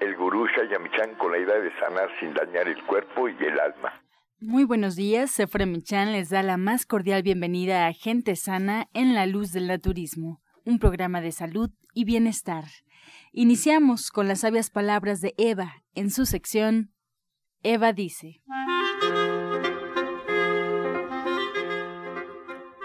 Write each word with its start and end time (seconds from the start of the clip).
el 0.00 0.16
gurú 0.16 0.46
Shayamichan 0.46 1.14
con 1.16 1.32
la 1.32 1.38
idea 1.38 1.58
de 1.60 1.70
sanar 1.78 2.08
sin 2.20 2.34
dañar 2.34 2.68
el 2.68 2.82
cuerpo 2.84 3.28
y 3.28 3.36
el 3.44 3.58
alma. 3.58 4.02
Muy 4.40 4.64
buenos 4.64 4.96
días, 4.96 5.30
Sephora 5.30 5.66
Michan 5.66 6.12
les 6.12 6.28
da 6.28 6.42
la 6.42 6.56
más 6.56 6.86
cordial 6.86 7.22
bienvenida 7.22 7.86
a 7.86 7.92
Gente 7.92 8.36
Sana 8.36 8.88
en 8.92 9.14
la 9.14 9.26
Luz 9.26 9.52
del 9.52 9.68
Naturismo, 9.68 10.42
un 10.64 10.78
programa 10.78 11.20
de 11.20 11.32
salud 11.32 11.70
y 11.94 12.04
bienestar. 12.04 12.64
Iniciamos 13.32 14.10
con 14.10 14.28
las 14.28 14.40
sabias 14.40 14.70
palabras 14.70 15.20
de 15.20 15.34
Eva 15.38 15.82
en 15.94 16.10
su 16.10 16.26
sección 16.26 16.94
Eva 17.62 17.94
dice. 17.94 18.42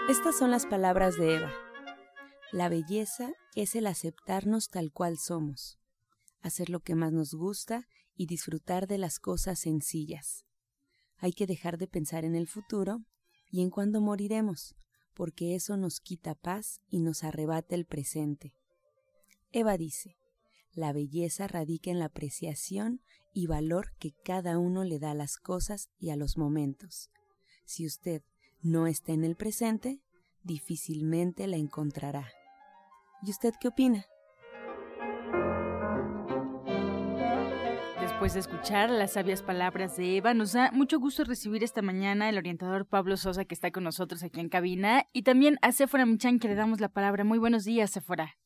Estas 0.08 0.38
son 0.38 0.50
las 0.50 0.64
palabras 0.64 1.16
de 1.18 1.36
Eva. 1.36 1.52
La 2.50 2.68
belleza 2.68 3.32
es 3.54 3.76
el 3.76 3.86
aceptarnos 3.86 4.70
tal 4.70 4.90
cual 4.90 5.18
somos, 5.18 5.78
hacer 6.40 6.70
lo 6.70 6.80
que 6.80 6.94
más 6.94 7.12
nos 7.12 7.34
gusta 7.34 7.86
y 8.14 8.26
disfrutar 8.26 8.86
de 8.86 8.98
las 8.98 9.18
cosas 9.18 9.60
sencillas. 9.60 10.44
Hay 11.18 11.32
que 11.32 11.46
dejar 11.46 11.78
de 11.78 11.86
pensar 11.86 12.24
en 12.24 12.34
el 12.34 12.46
futuro 12.46 13.04
y 13.50 13.62
en 13.62 13.70
cuándo 13.70 14.00
moriremos, 14.00 14.74
porque 15.14 15.54
eso 15.54 15.76
nos 15.76 16.00
quita 16.00 16.34
paz 16.34 16.80
y 16.88 17.00
nos 17.00 17.24
arrebata 17.24 17.74
el 17.74 17.84
presente. 17.84 18.54
Eva 19.52 19.76
dice, 19.76 20.16
la 20.72 20.92
belleza 20.92 21.48
radica 21.48 21.90
en 21.90 21.98
la 21.98 22.06
apreciación 22.06 23.02
y 23.32 23.46
valor 23.46 23.92
que 23.98 24.12
cada 24.24 24.58
uno 24.58 24.84
le 24.84 24.98
da 24.98 25.10
a 25.10 25.14
las 25.14 25.36
cosas 25.36 25.90
y 25.98 26.10
a 26.10 26.16
los 26.16 26.38
momentos. 26.38 27.10
Si 27.64 27.86
usted 27.86 28.22
no 28.62 28.86
está 28.86 29.12
en 29.12 29.24
el 29.24 29.36
presente, 29.36 30.00
difícilmente 30.42 31.46
la 31.46 31.56
encontrará. 31.56 32.30
¿Y 33.22 33.30
usted 33.30 33.54
qué 33.60 33.68
opina? 33.68 34.06
Después 38.20 38.34
de 38.34 38.40
escuchar 38.40 38.90
las 38.90 39.14
sabias 39.14 39.42
palabras 39.42 39.96
de 39.96 40.18
Eva, 40.18 40.34
nos 40.34 40.52
da 40.52 40.70
mucho 40.72 41.00
gusto 41.00 41.24
recibir 41.24 41.64
esta 41.64 41.80
mañana 41.80 42.28
el 42.28 42.36
orientador 42.36 42.84
Pablo 42.84 43.16
Sosa 43.16 43.46
que 43.46 43.54
está 43.54 43.70
con 43.70 43.82
nosotros 43.82 44.22
aquí 44.22 44.40
en 44.40 44.50
cabina 44.50 45.06
y 45.14 45.22
también 45.22 45.56
a 45.62 45.72
Sephora 45.72 46.04
Michan 46.04 46.38
que 46.38 46.46
le 46.46 46.54
damos 46.54 46.82
la 46.82 46.90
palabra. 46.90 47.24
Muy 47.24 47.38
buenos 47.38 47.64
días, 47.64 47.92
Sephora. 47.92 48.36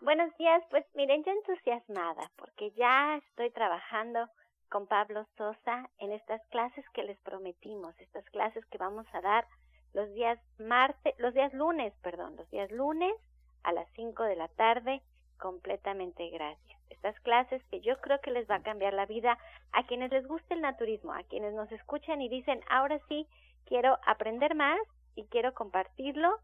Buenos 0.00 0.36
días, 0.36 0.64
pues 0.70 0.84
miren, 0.96 1.22
yo 1.22 1.30
entusiasmada 1.30 2.28
porque 2.34 2.72
ya 2.72 3.18
estoy 3.18 3.52
trabajando 3.52 4.28
con 4.68 4.88
Pablo 4.88 5.24
Sosa 5.36 5.88
en 5.98 6.10
estas 6.10 6.44
clases 6.48 6.84
que 6.92 7.04
les 7.04 7.20
prometimos, 7.20 7.94
estas 8.00 8.24
clases 8.30 8.66
que 8.66 8.78
vamos 8.78 9.06
a 9.12 9.20
dar 9.20 9.46
los 9.92 10.12
días 10.12 10.40
martes, 10.58 11.14
los 11.18 11.34
días 11.34 11.54
lunes, 11.54 11.94
perdón, 12.02 12.34
los 12.34 12.50
días 12.50 12.72
lunes 12.72 13.14
a 13.62 13.70
las 13.70 13.86
5 13.94 14.24
de 14.24 14.34
la 14.34 14.48
tarde 14.48 15.02
completamente 15.40 16.28
gratis. 16.30 16.76
Estas 16.90 17.18
clases 17.20 17.62
que 17.70 17.80
yo 17.80 18.00
creo 18.00 18.20
que 18.20 18.30
les 18.30 18.48
va 18.48 18.56
a 18.56 18.62
cambiar 18.62 18.92
la 18.94 19.06
vida 19.06 19.38
a 19.72 19.84
quienes 19.84 20.10
les 20.10 20.26
guste 20.26 20.54
el 20.54 20.60
naturismo, 20.60 21.12
a 21.12 21.22
quienes 21.24 21.54
nos 21.54 21.70
escuchan 21.72 22.20
y 22.22 22.28
dicen, 22.28 22.60
ahora 22.68 23.00
sí, 23.08 23.26
quiero 23.64 23.98
aprender 24.06 24.54
más 24.54 24.78
y 25.16 25.24
quiero 25.24 25.54
compartirlo. 25.54 26.38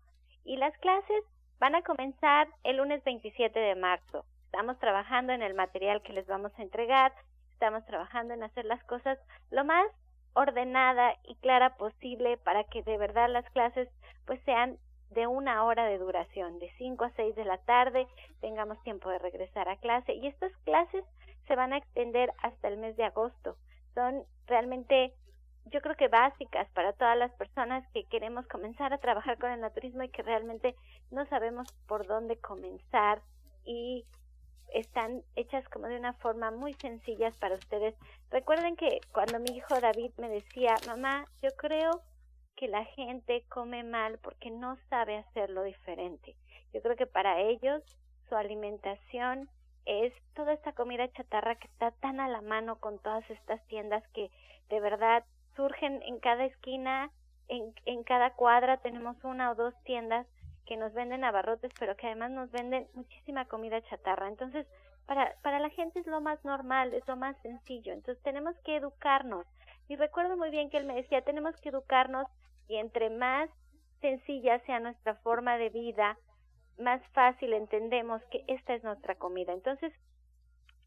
Y 0.45 0.57
las 0.57 0.77
clases 0.79 1.25
van 1.59 1.75
a 1.75 1.83
comenzar 1.83 2.49
el 2.65 2.77
lunes 2.77 3.03
27 3.05 3.59
de 3.59 3.75
marzo. 3.75 4.25
Estamos 4.47 4.79
trabajando 4.79 5.33
en 5.33 5.43
el 5.43 5.55
material 5.55 6.03
que 6.03 6.13
les 6.13 6.27
vamos 6.27 6.53
a 6.57 6.63
entregar, 6.63 7.13
estamos 7.53 7.85
trabajando 7.87 8.35
en 8.35 8.43
hacer 8.43 8.65
las 8.65 8.83
cosas 8.85 9.19
lo 9.51 9.65
más 9.65 9.87
ordenada 10.35 11.17
y 11.25 11.35
clara 11.37 11.77
posible 11.77 12.37
para 12.39 12.65
que 12.65 12.83
de 12.83 12.99
verdad 12.99 13.29
las 13.31 13.49
clases 13.51 13.89
pues 14.27 14.41
sean 14.45 14.79
de 15.11 15.27
una 15.27 15.65
hora 15.65 15.87
de 15.87 15.99
duración, 15.99 16.59
de 16.59 16.71
5 16.79 17.05
a 17.05 17.11
6 17.11 17.35
de 17.35 17.45
la 17.45 17.59
tarde, 17.59 18.07
tengamos 18.41 18.83
tiempo 18.83 19.09
de 19.09 19.19
regresar 19.19 19.69
a 19.69 19.77
clase. 19.77 20.15
Y 20.15 20.27
estas 20.27 20.53
clases 20.65 21.05
se 21.47 21.57
van 21.57 21.73
a 21.73 21.79
extender 21.79 22.33
hasta 22.43 22.69
el 22.69 22.79
mes 22.79 22.97
de 22.97 23.05
agosto. 23.05 23.57
Son 23.95 24.25
realmente, 24.47 25.15
yo 25.67 25.81
creo 25.81 25.97
que 25.97 26.09
básicas 26.09 26.69
para 26.71 26.93
todas 26.93 27.17
las 27.17 27.33
personas 27.33 27.87
que 27.93 28.05
queremos 28.05 28.47
comenzar 28.47 28.93
a 28.93 28.99
trabajar 28.99 29.39
con 29.39 29.51
el 29.51 29.61
naturismo 29.61 30.03
y 30.03 30.09
que 30.09 30.23
realmente 30.23 30.75
no 31.11 31.25
sabemos 31.27 31.69
por 31.87 32.07
dónde 32.07 32.37
comenzar 32.37 33.23
y 33.65 34.05
están 34.75 35.23
hechas 35.37 35.67
como 35.69 35.87
de 35.87 35.97
una 35.97 36.13
forma 36.15 36.51
muy 36.51 36.75
sencillas 36.75 37.35
para 37.39 37.55
ustedes. 37.55 37.95
Recuerden 38.31 38.77
que 38.77 39.01
cuando 39.13 39.39
mi 39.39 39.57
hijo 39.57 39.81
David 39.81 40.11
me 40.19 40.29
decía, 40.29 40.75
mamá, 40.87 41.25
yo 41.43 41.51
creo 41.57 42.03
que 42.57 42.69
la 42.69 42.85
gente 42.85 43.45
come 43.49 43.85
mal 43.85 44.19
porque 44.19 44.51
no 44.51 44.77
sabe 44.89 45.19
hacerlo 45.19 45.63
diferente. 45.63 46.35
Yo 46.73 46.83
creo 46.83 46.97
que 46.97 47.07
para 47.07 47.41
ellos 47.41 47.83
su 48.29 48.35
alimentación 48.35 49.49
es 49.85 50.13
toda 50.35 50.53
esta 50.53 50.73
comida 50.73 51.11
chatarra 51.13 51.55
que 51.55 51.69
está 51.69 51.93
tan 51.93 52.19
a 52.19 52.29
la 52.29 52.41
mano 52.41 52.81
con 52.81 52.99
todas 52.99 53.29
estas 53.31 53.65
tiendas 53.69 54.03
que 54.09 54.31
de 54.69 54.81
verdad 54.81 55.25
surgen 55.55 56.03
en 56.03 56.19
cada 56.19 56.45
esquina, 56.45 57.11
en, 57.49 57.73
en 57.85 58.03
cada 58.03 58.35
cuadra 58.35 58.79
tenemos 58.79 59.17
una 59.23 59.53
o 59.53 59.55
dos 59.55 59.75
tiendas 59.85 60.27
que 60.67 60.77
nos 60.77 60.93
venden 60.93 61.25
abarrotes, 61.25 61.73
pero 61.79 61.97
que 61.97 62.09
además 62.09 62.33
nos 62.33 62.51
venden 62.51 62.89
muchísima 62.95 63.45
comida 63.47 63.81
chatarra. 63.83 64.29
Entonces, 64.29 64.67
para, 65.07 65.37
para 65.43 65.61
la 65.61 65.71
gente 65.71 66.01
es 66.01 66.07
lo 66.07 66.21
más 66.21 66.45
normal, 66.45 66.93
es 66.93 67.07
lo 67.07 67.17
más 67.17 67.37
sencillo. 67.43 67.93
Entonces, 67.93 68.23
tenemos 68.25 68.57
que 68.65 68.77
educarnos. 68.77 69.47
Y 69.89 69.95
recuerdo 69.95 70.37
muy 70.37 70.51
bien 70.51 70.69
que 70.69 70.79
él 70.79 70.85
me 70.85 70.97
decía, 70.97 71.23
tenemos 71.23 71.57
que 71.61 71.69
educarnos 71.69 72.27
y 72.69 72.77
entre 72.77 73.11
más 73.11 73.49
sencilla 74.01 74.59
sea 74.61 74.81
nuestra 74.81 75.15
forma 75.17 75.59
de 75.59 75.71
vida, 75.71 76.19
más 76.79 77.01
fácil 77.13 77.53
entendemos 77.53 78.23
que 78.31 78.45
esta 78.49 78.75
es 78.75 78.85
nuestra 78.85 79.15
comida. 79.15 79.53
Entonces, 79.53 79.93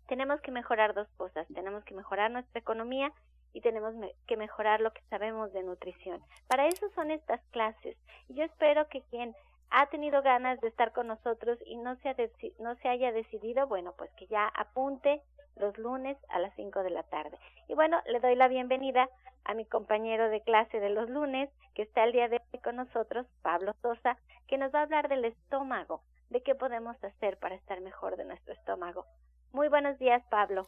tenemos 0.08 0.42
que 0.42 0.52
mejorar 0.52 0.94
dos 0.94 1.08
cosas. 1.18 1.48
Tenemos 1.54 1.84
que 1.86 1.94
mejorar 1.94 2.32
nuestra 2.32 2.60
economía 2.60 3.12
y 3.54 3.62
tenemos 3.62 3.94
que 4.28 4.38
mejorar 4.38 4.82
lo 4.82 4.92
que 4.92 5.02
sabemos 5.10 5.52
de 5.54 5.64
nutrición. 5.64 6.22
Para 6.48 6.68
eso 6.68 6.90
son 6.96 7.12
estas 7.12 7.42
clases. 7.52 7.98
Y 8.28 8.36
yo 8.36 8.44
espero 8.44 8.88
que 8.90 9.02
quien 9.10 9.36
ha 9.72 9.88
tenido 9.88 10.22
ganas 10.22 10.60
de 10.62 10.68
estar 10.68 10.94
con 10.94 11.08
nosotros 11.08 11.60
y 11.66 11.78
no 11.78 11.96
se, 11.98 12.16
se 12.16 12.88
haya 12.90 13.12
decidido, 13.12 13.68
bueno, 13.68 13.94
pues 13.98 14.12
que 14.14 14.28
ya 14.28 14.48
apunte 14.48 15.22
los 15.56 15.78
lunes 15.78 16.18
a 16.30 16.40
las 16.40 16.56
5 16.56 16.84
de 16.84 16.90
la 16.90 17.04
tarde. 17.04 17.38
Y 17.68 17.76
bueno, 17.76 18.00
le 18.08 18.20
doy 18.20 18.36
la 18.36 18.48
bienvenida 18.48 19.10
a 19.46 19.54
mi 19.54 19.66
compañero 19.66 20.30
de 20.30 20.42
clase 20.42 20.80
de 20.80 20.90
los 20.90 21.10
lunes, 21.10 21.50
que 21.76 21.84
está 21.84 22.04
el 22.04 22.12
día 22.12 22.28
de 22.28 22.42
hoy 22.52 22.60
con 22.62 22.76
nosotros, 22.76 23.28
Pablo 23.42 23.74
Sosa, 23.82 24.18
que 24.48 24.58
nos 24.58 24.74
va 24.74 24.80
a 24.80 24.84
hablar 24.84 25.10
del 25.10 25.26
estómago, 25.26 26.04
de 26.30 26.42
qué 26.44 26.56
podemos 26.56 26.96
hacer 27.04 27.38
para 27.38 27.56
estar 27.56 27.82
mejor 27.82 28.18
de 28.18 28.26
nuestro 28.26 28.54
estómago. 28.54 29.06
Muy 29.52 29.68
buenos 29.68 29.98
días, 29.98 30.24
Pablo. 30.30 30.68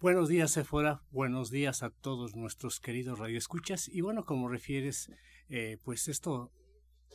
Buenos 0.00 0.28
días, 0.28 0.50
Sephora. 0.50 1.00
Buenos 1.10 1.50
días 1.50 1.82
a 1.82 1.90
todos 1.90 2.36
nuestros 2.36 2.80
queridos 2.80 3.18
radioescuchas. 3.18 3.88
Y 3.88 4.02
bueno, 4.02 4.24
como 4.24 4.48
refieres, 4.48 5.10
eh, 5.48 5.78
pues 5.84 6.08
esto 6.08 6.52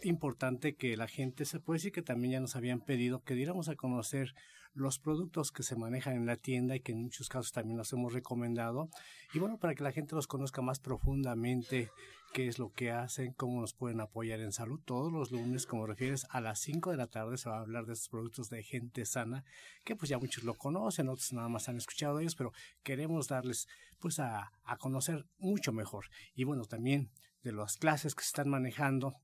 importante 0.04 0.76
que 0.76 0.98
la 0.98 1.08
gente 1.08 1.46
se 1.46 1.60
puede 1.60 1.78
decir 1.78 1.92
que 1.92 2.02
también 2.02 2.34
ya 2.34 2.40
nos 2.40 2.56
habían 2.56 2.82
pedido 2.82 3.24
que 3.24 3.36
diéramos 3.36 3.70
a 3.70 3.76
conocer 3.76 4.34
los 4.74 5.00
productos 5.00 5.52
que 5.52 5.64
se 5.64 5.76
manejan 5.76 6.16
en 6.16 6.26
la 6.26 6.38
tienda 6.38 6.76
y 6.76 6.80
que 6.80 6.94
en 6.94 7.02
muchos 7.02 7.30
casos 7.30 7.52
también 7.52 7.78
los 7.78 7.92
hemos 7.94 8.14
recomendado. 8.14 8.90
Y 9.34 9.40
bueno, 9.40 9.58
para 9.58 9.76
que 9.76 9.84
la 9.84 9.92
gente 9.92 10.16
los 10.16 10.28
conozca 10.28 10.62
más 10.62 10.80
profundamente, 10.80 11.90
qué 12.34 12.48
es 12.48 12.60
lo 12.60 12.72
que 12.72 12.92
hacen, 12.92 13.34
cómo 13.34 13.60
nos 13.60 13.74
pueden 13.74 14.00
apoyar 14.00 14.40
en 14.40 14.54
salud. 14.54 14.80
Todos 14.86 15.12
los 15.12 15.32
lunes, 15.32 15.66
como 15.66 15.86
refieres, 15.86 16.26
a 16.30 16.40
las 16.40 16.60
5 16.60 16.92
de 16.92 16.98
la 16.98 17.08
tarde 17.08 17.38
se 17.38 17.50
va 17.50 17.58
a 17.58 17.62
hablar 17.62 17.86
de 17.86 17.94
estos 17.94 18.10
productos 18.10 18.50
de 18.50 18.64
gente 18.64 19.06
sana, 19.06 19.44
que 19.84 19.96
pues 19.96 20.10
ya 20.10 20.18
muchos 20.18 20.44
lo 20.44 20.56
conocen, 20.56 21.10
otros 21.10 21.34
nada 21.34 21.50
más 21.50 21.68
han 21.68 21.78
escuchado 21.78 22.20
ellos, 22.20 22.36
pero 22.36 22.54
queremos 22.84 23.28
darles 23.28 23.68
pues 24.00 24.20
a, 24.20 24.52
a 24.64 24.78
conocer 24.78 25.26
mucho 25.38 25.74
mejor. 25.74 26.06
Y 26.34 26.46
bueno, 26.46 26.64
también 26.66 27.12
de 27.44 27.52
las 27.52 27.78
clases 27.78 28.16
que 28.16 28.24
se 28.24 28.28
están 28.28 28.50
manejando, 28.50 29.16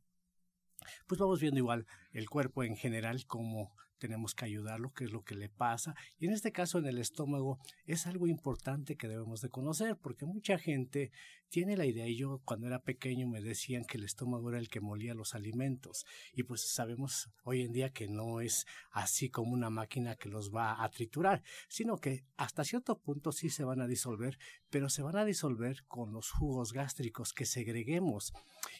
pues 1.07 1.19
vamos 1.19 1.39
viendo 1.39 1.60
igual 1.60 1.88
el 2.12 2.30
cuerpo 2.30 2.63
en 2.63 2.75
general, 2.75 3.25
cómo 3.25 3.74
tenemos 3.97 4.33
que 4.33 4.45
ayudarlo, 4.45 4.94
qué 4.94 5.05
es 5.05 5.11
lo 5.11 5.23
que 5.23 5.35
le 5.35 5.49
pasa. 5.49 5.95
Y 6.19 6.27
en 6.27 6.33
este 6.33 6.51
caso, 6.51 6.79
en 6.79 6.85
el 6.85 6.97
estómago, 6.97 7.59
es 7.85 8.07
algo 8.07 8.27
importante 8.27 8.95
que 8.95 9.07
debemos 9.07 9.41
de 9.41 9.49
conocer, 9.49 9.97
porque 9.97 10.25
mucha 10.25 10.57
gente 10.57 11.11
tiene 11.49 11.77
la 11.77 11.85
idea, 11.85 12.07
y 12.07 12.17
yo 12.17 12.41
cuando 12.44 12.67
era 12.67 12.79
pequeño 12.79 13.27
me 13.27 13.41
decían 13.41 13.85
que 13.85 13.97
el 13.97 14.03
estómago 14.03 14.49
era 14.49 14.59
el 14.59 14.69
que 14.69 14.81
molía 14.81 15.13
los 15.13 15.33
alimentos, 15.33 16.05
y 16.33 16.44
pues 16.44 16.61
sabemos 16.61 17.29
hoy 17.44 17.61
en 17.61 17.71
día 17.71 17.91
que 17.91 18.07
no 18.07 18.41
es 18.41 18.65
así 18.91 19.29
como 19.29 19.53
una 19.53 19.69
máquina 19.69 20.15
que 20.15 20.29
los 20.29 20.53
va 20.53 20.83
a 20.83 20.89
triturar, 20.89 21.44
sino 21.69 21.97
que 21.97 22.25
hasta 22.35 22.63
cierto 22.63 22.99
punto 22.99 23.31
sí 23.31 23.49
se 23.49 23.63
van 23.63 23.81
a 23.81 23.88
disolver, 23.88 24.38
pero 24.69 24.89
se 24.89 25.01
van 25.01 25.15
a 25.15 25.25
disolver 25.25 25.85
con 25.88 26.11
los 26.11 26.31
jugos 26.31 26.73
gástricos 26.73 27.33
que 27.33 27.45
segreguemos. 27.45 28.33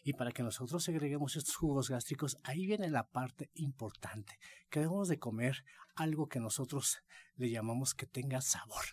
Y 0.03 0.13
para 0.13 0.31
que 0.31 0.43
nosotros 0.43 0.83
segreguemos 0.83 1.35
estos 1.35 1.55
jugos 1.55 1.89
gástricos, 1.89 2.37
ahí 2.43 2.65
viene 2.65 2.89
la 2.89 3.07
parte 3.07 3.49
importante, 3.55 4.37
que 4.69 4.81
debemos 4.81 5.06
de 5.07 5.19
comer 5.19 5.63
algo 5.95 6.27
que 6.27 6.39
nosotros 6.39 7.00
le 7.36 7.50
llamamos 7.50 7.94
que 7.94 8.06
tenga 8.06 8.42
sabor. 8.42 8.86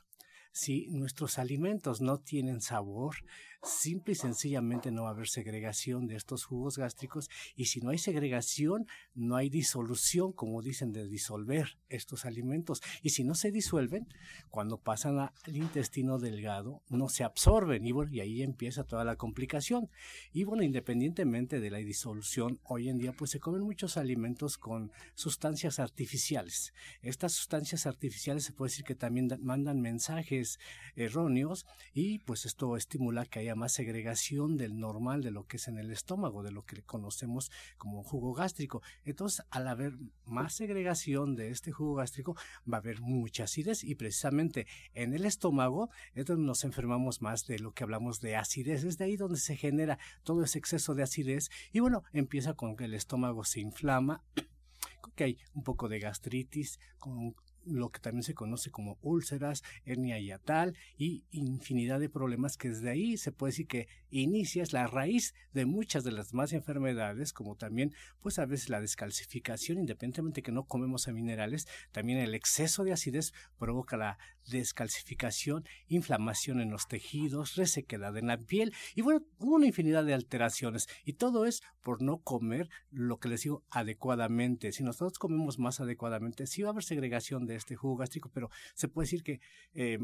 Si 0.53 0.87
nuestros 0.91 1.39
alimentos 1.39 2.01
no 2.01 2.19
tienen 2.21 2.61
sabor, 2.61 3.17
simple 3.65 4.13
y 4.13 4.17
sencillamente 4.17 4.91
no 4.91 5.05
va 5.05 5.09
a 5.09 5.13
haber 5.13 5.29
segregación 5.29 6.07
de 6.07 6.17
estos 6.17 6.45
jugos 6.45 6.79
gástricos 6.79 7.31
y 7.57 7.67
si 7.67 7.81
no 7.81 7.91
hay 7.91 7.99
segregación, 7.99 8.87
no 9.15 9.37
hay 9.37 9.49
disolución, 9.49 10.33
como 10.33 10.63
dicen, 10.63 10.93
de 10.93 11.09
disolver 11.09 11.79
estos 11.89 12.25
alimentos. 12.25 12.83
Y 13.03 13.11
si 13.11 13.25
no 13.25 13.35
se 13.35 13.51
disuelven, 13.51 14.07
cuando 14.51 14.79
pasan 14.79 15.19
al 15.19 15.57
intestino 15.57 16.19
delgado, 16.19 16.83
no 16.89 17.09
se 17.09 17.25
absorben 17.25 17.87
y, 17.87 17.93
bueno, 17.93 18.13
y 18.13 18.21
ahí 18.21 18.43
empieza 18.43 18.85
toda 18.85 19.05
la 19.05 19.17
complicación. 19.17 19.89
Y 20.33 20.45
bueno, 20.45 20.63
independientemente 20.63 21.61
de 21.61 21.71
la 21.71 21.79
disolución, 21.79 22.61
hoy 22.65 22.89
en 22.89 22.99
día 22.99 23.13
pues 23.13 23.31
se 23.31 23.41
comen 23.41 23.63
muchos 23.63 23.97
alimentos 23.97 24.59
con 24.59 24.93
sustancias 25.15 25.79
artificiales. 25.79 26.73
Estas 27.03 27.33
sustancias 27.33 27.87
artificiales 27.87 28.45
se 28.45 28.53
puede 28.53 28.71
decir 28.71 28.85
que 28.85 28.95
también 28.95 29.29
mandan 29.41 29.81
mensajes 29.81 30.59
erróneos 30.97 31.67
y 31.93 32.19
pues 32.21 32.47
esto 32.47 32.77
estimula 32.77 33.27
que 33.27 33.41
haya 33.41 33.54
más 33.55 33.73
segregación 33.73 34.57
del 34.57 34.79
normal 34.79 35.23
de 35.23 35.31
lo 35.31 35.47
que 35.47 35.57
es 35.57 35.69
en 35.69 35.79
el 35.79 35.91
estómago, 35.91 36.43
de 36.43 36.51
lo 36.51 36.65
que 36.65 36.83
conocemos 36.83 37.51
como 37.79 38.03
jugo 38.03 38.33
gástrico. 38.35 38.83
Entonces, 39.05 39.45
al 39.51 39.69
haber 39.69 39.95
más 40.25 40.55
segregación 40.55 41.37
de 41.37 41.51
este 41.51 41.73
jugo 41.73 41.95
gástrico, 41.95 42.37
va 42.71 42.79
a 42.79 42.81
haber 42.81 43.01
mucha 43.01 43.45
acidez 43.45 43.85
y 43.85 43.95
precisamente 43.95 44.67
en 44.95 45.15
el 45.15 45.25
estómago 45.25 45.91
es 46.15 46.27
donde 46.27 46.47
nos 46.47 46.65
enfermamos 46.65 47.23
más 47.23 47.47
de 47.47 47.59
lo 47.59 47.73
que 47.73 47.85
hablamos 47.85 48.21
de 48.21 48.37
acidez. 48.37 48.85
Es 48.85 48.99
de 48.99 49.05
ahí 49.05 49.17
donde 49.17 49.39
se 49.39 49.57
genera 49.57 49.99
todo 50.23 50.45
ese 50.45 50.59
exceso 50.59 50.95
de 50.95 51.03
acidez 51.03 51.51
y 51.73 51.81
bueno, 51.81 52.05
empieza 52.13 52.55
con 52.55 52.77
que 52.77 52.85
el 52.85 52.95
estómago 52.95 53.45
se 53.45 53.61
inflama 53.61 54.23
que 55.15 55.25
hay 55.25 55.39
un 55.55 55.63
poco 55.63 55.89
de 55.89 56.01
gastritis, 56.01 56.81
con 56.99 57.35
lo 57.67 57.91
que 57.91 58.01
también 58.01 58.23
se 58.23 58.35
conoce 58.35 58.71
como 58.71 58.99
úlceras, 59.03 59.63
hernia 59.85 60.19
hiatal 60.19 60.77
y 60.97 61.25
infinidad 61.31 62.01
de 62.01 62.09
problemas 62.09 62.57
que 62.57 62.71
desde 62.71 62.91
ahí 62.91 63.17
se 63.17 63.33
puede 63.33 63.53
decir 63.53 63.67
que 63.67 63.89
inicia 64.11 64.63
es 64.63 64.73
la 64.73 64.87
raíz 64.87 65.35
de 65.53 65.67
muchas 65.67 66.05
de 66.05 66.13
las 66.13 66.35
más 66.35 66.53
enfermedades, 66.53 67.33
como 67.33 67.57
también 67.57 67.93
pues 68.21 68.39
a 68.39 68.47
veces 68.47 68.69
la 68.69 68.81
descalcificación, 68.81 69.79
independientemente 69.79 70.43
que 70.43 70.53
no 70.53 70.65
comemos 70.65 71.09
a 71.09 71.13
minerales, 71.13 71.67
también 71.93 72.19
el 72.19 72.35
exceso 72.35 72.85
de 72.85 72.93
acidez 72.93 73.33
provoca 73.59 73.97
la 73.97 74.19
descalcificación, 74.49 75.65
inflamación 75.89 76.61
en 76.61 76.71
los 76.71 76.87
tejidos, 76.87 77.57
resequedad 77.57 78.17
en 78.17 78.27
la 78.27 78.39
piel 78.39 78.73
y 78.95 79.03
bueno, 79.03 79.23
una 79.39 79.67
infinidad 79.67 80.05
de 80.05 80.15
alteraciones 80.15 80.89
y 81.05 81.15
todo 81.15 81.47
es 81.47 81.63
por 81.83 82.03
no 82.03 82.19
comer 82.19 82.69
lo 82.91 83.19
que 83.19 83.29
les 83.29 83.43
digo 83.43 83.63
adecuadamente. 83.71 84.73
Si 84.73 84.83
nosotros 84.83 85.19
comemos 85.19 85.59
más 85.59 85.81
adecuadamente, 85.81 86.47
sí 86.47 86.63
va 86.63 86.69
a 86.69 86.73
haber 86.73 86.85
segregación 86.85 87.47
de 87.47 87.54
este 87.57 87.77
jugo 87.77 87.97
gástrico, 87.97 88.31
pero 88.33 88.51
se 88.75 88.89
puede 88.89 89.07
decir 89.07 89.23
que 89.23 89.41
eh, 89.75 89.99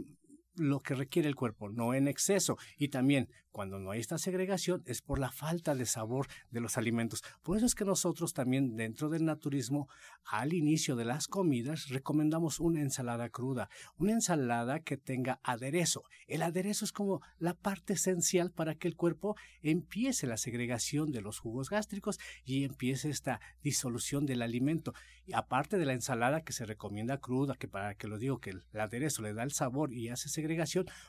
lo 0.55 0.81
que 0.81 0.95
requiere 0.95 1.29
el 1.29 1.37
cuerpo, 1.37 1.69
no 1.71 1.95
en 1.95 2.09
exceso. 2.09 2.59
Y 2.77 2.89
también 2.89 3.29
cuando 3.51 3.79
no 3.79 3.91
hay 3.91 4.01
esta 4.01 4.19
segregación 4.19 4.83
es 4.87 5.03
por 5.03 5.19
la 5.19 5.31
falta 5.31 5.75
de 5.75 5.87
sabor 5.87 6.29
de 6.51 6.61
los 6.61 6.79
alimentos. 6.79 7.23
Por 7.43 7.57
eso 7.57 7.67
es 7.67 7.75
que 7.75 7.85
nosotros 7.85 8.33
también 8.33 8.77
dentro 8.77 9.09
del 9.09 9.25
naturismo, 9.25 9.89
al 10.25 10.53
inicio 10.53 10.97
de 10.97 11.05
las 11.05 11.27
comidas, 11.27 11.89
recomendamos 11.89 12.61
una 12.61 12.81
ensalada 12.81 13.29
cruda, 13.29 13.69
una 13.97 14.13
ensalada 14.13 14.81
que 14.81 14.97
tenga 14.97 15.41
aderezo. 15.43 16.05
El 16.27 16.43
aderezo 16.43 16.85
es 16.85 16.93
como 16.93 17.21
la 17.39 17.55
parte 17.55 17.95
esencial 17.95 18.53
para 18.53 18.75
que 18.77 18.89
el 18.89 18.97
cuerpo 18.97 19.37
empiece 19.63 20.27
la 20.27 20.37
segregación 20.37 21.11
de 21.11 21.21
los 21.21 21.39
jugos 21.39 21.71
gástricos 21.71 22.19
y 22.45 22.65
empiece 22.65 23.11
esta 23.11 23.41
disolución 23.63 24.27
del 24.27 24.43
alimento. 24.43 24.95
Y 25.27 25.33
aparte 25.33 25.77
de 25.77 25.87
la 25.87 25.93
ensalada 25.93 26.43
que 26.43 26.53
se 26.53 26.67
recomienda 26.67 27.19
cruda, 27.19 27.57
que 27.57 27.69
para 27.69 27.95
que 27.95 28.09
lo 28.09 28.19
digo 28.19 28.39
que 28.39 28.51
el 28.51 28.63
aderezo 28.81 29.23
le 29.23 29.35
da 29.35 29.43
el 29.43 29.53
sabor 29.53 29.93
y 29.93 30.09
hace 30.09 30.29
segregación, 30.29 30.50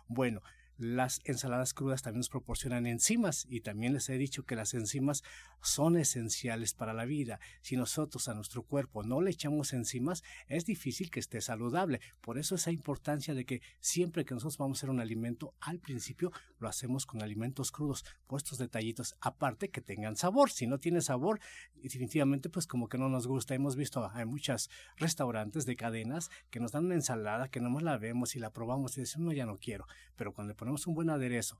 bueno, 0.07 0.41
las 0.77 1.21
ensaladas 1.25 1.73
crudas 1.73 2.01
también 2.01 2.19
nos 2.19 2.29
proporcionan 2.29 2.85
enzimas 2.85 3.45
y 3.49 3.61
también 3.61 3.93
les 3.93 4.09
he 4.09 4.17
dicho 4.17 4.43
que 4.43 4.55
las 4.55 4.73
enzimas 4.73 5.23
son 5.61 5.97
esenciales 5.97 6.73
para 6.73 6.93
la 6.93 7.05
vida. 7.05 7.39
Si 7.61 7.77
nosotros 7.77 8.27
a 8.27 8.33
nuestro 8.33 8.63
cuerpo 8.63 9.03
no 9.03 9.21
le 9.21 9.31
echamos 9.31 9.73
enzimas, 9.73 10.23
es 10.47 10.65
difícil 10.65 11.11
que 11.11 11.19
esté 11.19 11.41
saludable. 11.41 12.01
Por 12.21 12.37
eso 12.37 12.55
esa 12.55 12.71
importancia 12.71 13.33
de 13.33 13.45
que 13.45 13.61
siempre 13.79 14.25
que 14.25 14.33
nosotros 14.33 14.57
vamos 14.57 14.77
a 14.77 14.79
hacer 14.79 14.89
un 14.89 14.99
alimento, 14.99 15.53
al 15.59 15.79
principio 15.79 16.31
lo 16.59 16.67
hacemos 16.67 17.05
con 17.05 17.21
alimentos 17.21 17.71
crudos, 17.71 18.05
puestos 18.27 18.57
detallitos, 18.57 19.15
aparte 19.21 19.69
que 19.69 19.81
tengan 19.81 20.15
sabor. 20.15 20.51
Si 20.51 20.67
no 20.67 20.79
tiene 20.79 21.01
sabor, 21.01 21.39
definitivamente 21.75 22.49
pues 22.49 22.67
como 22.67 22.89
que 22.89 22.97
no 22.97 23.09
nos 23.09 23.27
gusta. 23.27 23.55
Hemos 23.55 23.75
visto 23.75 24.09
hay 24.13 24.25
muchos 24.25 24.69
restaurantes 24.97 25.65
de 25.65 25.75
cadenas 25.75 26.29
que 26.49 26.59
nos 26.59 26.71
dan 26.71 26.85
una 26.85 26.95
ensalada 26.95 27.49
que 27.49 27.59
nomás 27.59 27.83
la 27.83 27.97
vemos 27.97 28.35
y 28.35 28.39
la 28.39 28.51
probamos 28.51 28.97
y 28.97 29.01
decimos, 29.01 29.27
no, 29.27 29.33
ya 29.33 29.45
no 29.45 29.57
quiero. 29.57 29.85
Pero 30.15 30.33
cuando 30.33 30.53
ponemos 30.61 30.85
un 30.85 30.93
buen 30.93 31.09
aderezo, 31.09 31.57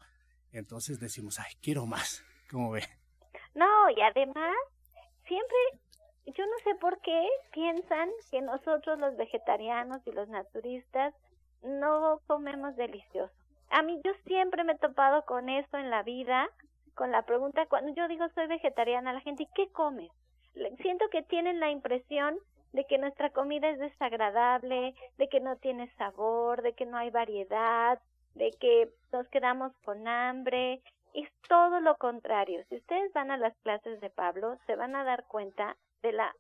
entonces 0.51 1.00
decimos, 1.00 1.39
ay, 1.39 1.56
quiero 1.59 1.88
más. 1.88 2.24
¿Cómo 2.51 2.69
ve? 2.69 2.83
No, 3.56 3.89
y 3.89 4.00
además, 4.00 4.56
siempre, 5.27 5.57
yo 6.27 6.45
no 6.45 6.53
sé 6.63 6.75
por 6.80 7.01
qué 7.01 7.27
piensan 7.51 8.12
que 8.30 8.42
nosotros 8.42 9.00
los 9.00 9.18
vegetarianos 9.18 10.06
y 10.06 10.12
los 10.12 10.30
naturistas 10.30 11.15
no 11.63 12.21
comemos 12.27 12.75
delicioso. 12.75 13.33
A 13.71 13.81
mí 13.81 14.00
yo 14.06 14.12
siempre 14.27 14.63
me 14.63 14.74
he 14.74 14.77
topado 14.77 15.25
con 15.25 15.50
esto 15.50 15.80
en 15.80 15.89
la 15.89 16.03
vida, 16.03 16.48
con 16.94 17.12
la 17.12 17.24
pregunta, 17.24 17.65
cuando 17.65 17.92
yo 17.95 18.07
digo 18.07 18.30
soy 18.36 18.45
vegetariana, 18.45 19.13
la 19.13 19.21
gente, 19.21 19.44
¿y 19.44 19.50
qué 19.56 19.71
comes? 19.71 20.12
Siento 20.80 21.09
que 21.09 21.24
tienen 21.24 21.59
la 21.59 21.71
impresión 21.71 22.38
de 22.71 22.86
que 22.86 23.00
nuestra 23.00 23.31
comida 23.31 23.68
es 23.71 23.80
desagradable, 23.80 24.94
de 25.18 25.27
que 25.27 25.39
no 25.39 25.56
tiene 25.56 25.92
sabor, 25.95 26.62
de 26.62 26.74
que 26.74 26.86
no 26.86 26.98
hay 26.98 27.09
variedad, 27.09 28.00
de 28.36 28.51
que 28.60 28.89
nos 29.12 29.28
quedamos 29.30 29.74
con 29.83 30.07
hambre. 30.07 30.81
Es 31.13 31.30
todo 31.48 31.80
lo 31.80 31.98
contrario. 31.98 32.63
Si 32.69 32.75
ustedes 32.75 33.12
van 33.13 33.31
a 33.31 33.38
las 33.38 33.56
clases 33.60 34.00
de 34.00 34.10
Pablo, 34.10 34.57
se 34.66 34.75
van 34.75 34.95
a 34.95 35.04
dar 35.04 35.25
cuenta 35.28 35.75
de 36.01 36.13
la, 36.13 36.33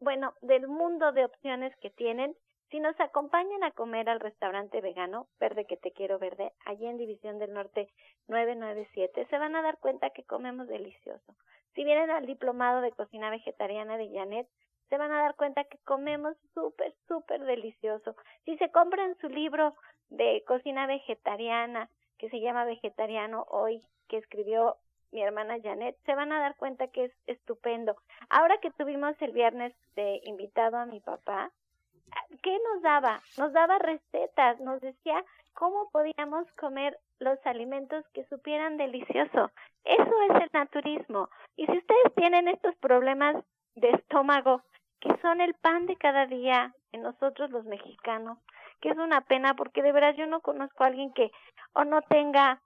bueno, 0.00 0.34
del 0.42 0.68
mundo 0.68 1.12
de 1.12 1.24
opciones 1.24 1.74
que 1.76 1.90
tienen. 1.90 2.36
Si 2.70 2.80
nos 2.80 2.98
acompañan 3.00 3.62
a 3.62 3.70
comer 3.70 4.08
al 4.08 4.20
restaurante 4.20 4.80
vegano, 4.80 5.28
Verde 5.38 5.66
que 5.66 5.76
te 5.76 5.92
quiero 5.92 6.18
verde, 6.18 6.52
allí 6.64 6.86
en 6.86 6.98
División 6.98 7.38
del 7.38 7.54
Norte 7.54 7.88
997, 8.26 9.26
se 9.30 9.38
van 9.38 9.54
a 9.54 9.62
dar 9.62 9.78
cuenta 9.78 10.10
que 10.10 10.24
comemos 10.24 10.66
delicioso. 10.66 11.36
Si 11.74 11.84
vienen 11.84 12.10
al 12.10 12.26
diplomado 12.26 12.80
de 12.80 12.90
cocina 12.90 13.30
vegetariana 13.30 13.96
de 13.96 14.10
Janet, 14.10 14.48
se 14.88 14.98
van 14.98 15.12
a 15.12 15.20
dar 15.20 15.34
cuenta 15.36 15.64
que 15.64 15.78
comemos 15.84 16.36
súper, 16.54 16.94
súper 17.06 17.44
delicioso. 17.44 18.16
Si 18.44 18.56
se 18.56 18.70
compran 18.70 19.16
su 19.20 19.28
libro 19.28 19.74
de 20.10 20.42
cocina 20.46 20.86
vegetariana, 20.86 21.90
que 22.18 22.30
se 22.30 22.40
llama 22.40 22.64
Vegetariano 22.64 23.46
Hoy, 23.50 23.82
que 24.08 24.18
escribió 24.18 24.76
mi 25.12 25.22
hermana 25.22 25.56
Janet, 25.62 25.96
se 26.04 26.14
van 26.14 26.32
a 26.32 26.40
dar 26.40 26.56
cuenta 26.56 26.88
que 26.88 27.04
es 27.04 27.12
estupendo. 27.26 27.96
Ahora 28.28 28.58
que 28.58 28.70
tuvimos 28.70 29.20
el 29.20 29.32
viernes 29.32 29.74
de 29.94 30.20
invitado 30.24 30.76
a 30.76 30.86
mi 30.86 31.00
papá, 31.00 31.50
¿qué 32.42 32.58
nos 32.72 32.82
daba? 32.82 33.22
Nos 33.38 33.52
daba 33.52 33.78
recetas, 33.78 34.60
nos 34.60 34.80
decía 34.80 35.24
cómo 35.54 35.88
podíamos 35.90 36.50
comer 36.52 36.98
los 37.18 37.38
alimentos 37.46 38.04
que 38.12 38.24
supieran 38.26 38.76
delicioso. 38.76 39.50
Eso 39.84 40.22
es 40.30 40.42
el 40.42 40.50
naturismo. 40.52 41.30
Y 41.56 41.66
si 41.66 41.78
ustedes 41.78 42.14
tienen 42.14 42.48
estos 42.48 42.74
problemas 42.76 43.36
de 43.74 43.90
estómago, 43.90 44.62
que 45.00 45.16
son 45.22 45.40
el 45.40 45.54
pan 45.54 45.86
de 45.86 45.96
cada 45.96 46.26
día 46.26 46.74
en 46.92 47.02
nosotros 47.02 47.50
los 47.50 47.64
mexicanos, 47.64 48.38
que 48.80 48.90
es 48.90 48.98
una 48.98 49.22
pena 49.22 49.54
porque 49.54 49.82
de 49.82 49.92
verdad 49.92 50.14
yo 50.16 50.26
no 50.26 50.40
conozco 50.40 50.84
a 50.84 50.88
alguien 50.88 51.12
que 51.12 51.30
o 51.72 51.84
no 51.84 52.02
tenga 52.02 52.60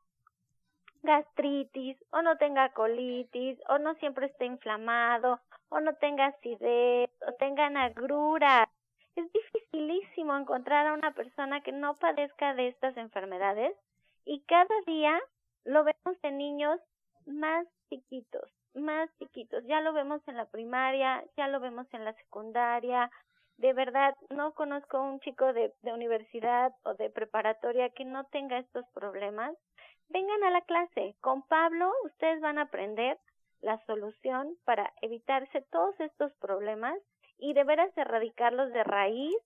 gastritis, 1.03 1.97
o 2.11 2.23
no 2.23 2.37
tenga 2.37 2.71
colitis, 2.71 3.59
o 3.69 3.79
no 3.79 3.95
siempre 3.95 4.27
esté 4.27 4.45
inflamado, 4.45 5.41
o 5.69 5.81
no 5.81 5.95
tenga 5.95 6.27
acidez, 6.27 7.11
o 7.27 7.33
tenga 7.39 7.67
agruras. 7.67 8.69
Es 9.17 9.33
dificilísimo 9.33 10.37
encontrar 10.37 10.87
a 10.87 10.95
una 10.95 11.13
persona 11.13 11.63
que 11.63 11.73
no 11.73 11.95
padezca 11.95 12.55
de 12.55 12.69
estas 12.69 12.97
enfermedades 12.97 13.75
y 14.25 14.41
cada 14.43 14.75
día 14.87 15.19
lo 15.65 15.85
vemos 15.85 16.17
en 16.23 16.39
niños 16.39 16.81
más 17.27 17.67
chiquitos, 17.89 18.51
más 18.75 19.11
chiquitos. 19.19 19.65
Ya 19.67 19.81
lo 19.81 19.93
vemos 19.93 20.21
en 20.29 20.37
la 20.37 20.47
primaria, 20.47 21.25
ya 21.37 21.49
lo 21.49 21.61
vemos 21.61 21.87
en 21.93 22.05
la 22.05 22.13
secundaria, 22.15 23.11
de 23.61 23.75
verdad 23.75 24.17
no 24.31 24.53
conozco 24.55 24.97
a 24.97 25.03
un 25.03 25.21
chico 25.21 25.53
de, 25.53 25.73
de 25.83 25.93
universidad 25.93 26.73
o 26.83 26.95
de 26.95 27.11
preparatoria 27.11 27.91
que 27.91 28.07
no 28.07 28.25
tenga 28.25 28.59
estos 28.59 28.87
problemas. 28.95 29.55
Vengan 30.09 30.43
a 30.45 30.51
la 30.51 30.63
clase. 30.63 31.15
Con 31.21 31.43
Pablo 31.43 31.93
ustedes 32.05 32.41
van 32.41 32.59
a 32.59 32.63
aprender 32.63 33.19
la 33.61 33.79
solución 33.85 34.57
para 34.65 34.91
evitarse 35.03 35.61
todos 35.71 35.95
estos 36.01 36.33
problemas 36.37 36.97
y 37.39 37.53
de 37.53 37.65
veras 37.65 37.97
erradicarlos 37.97 38.73
de 38.73 38.83
raíz 38.83 39.37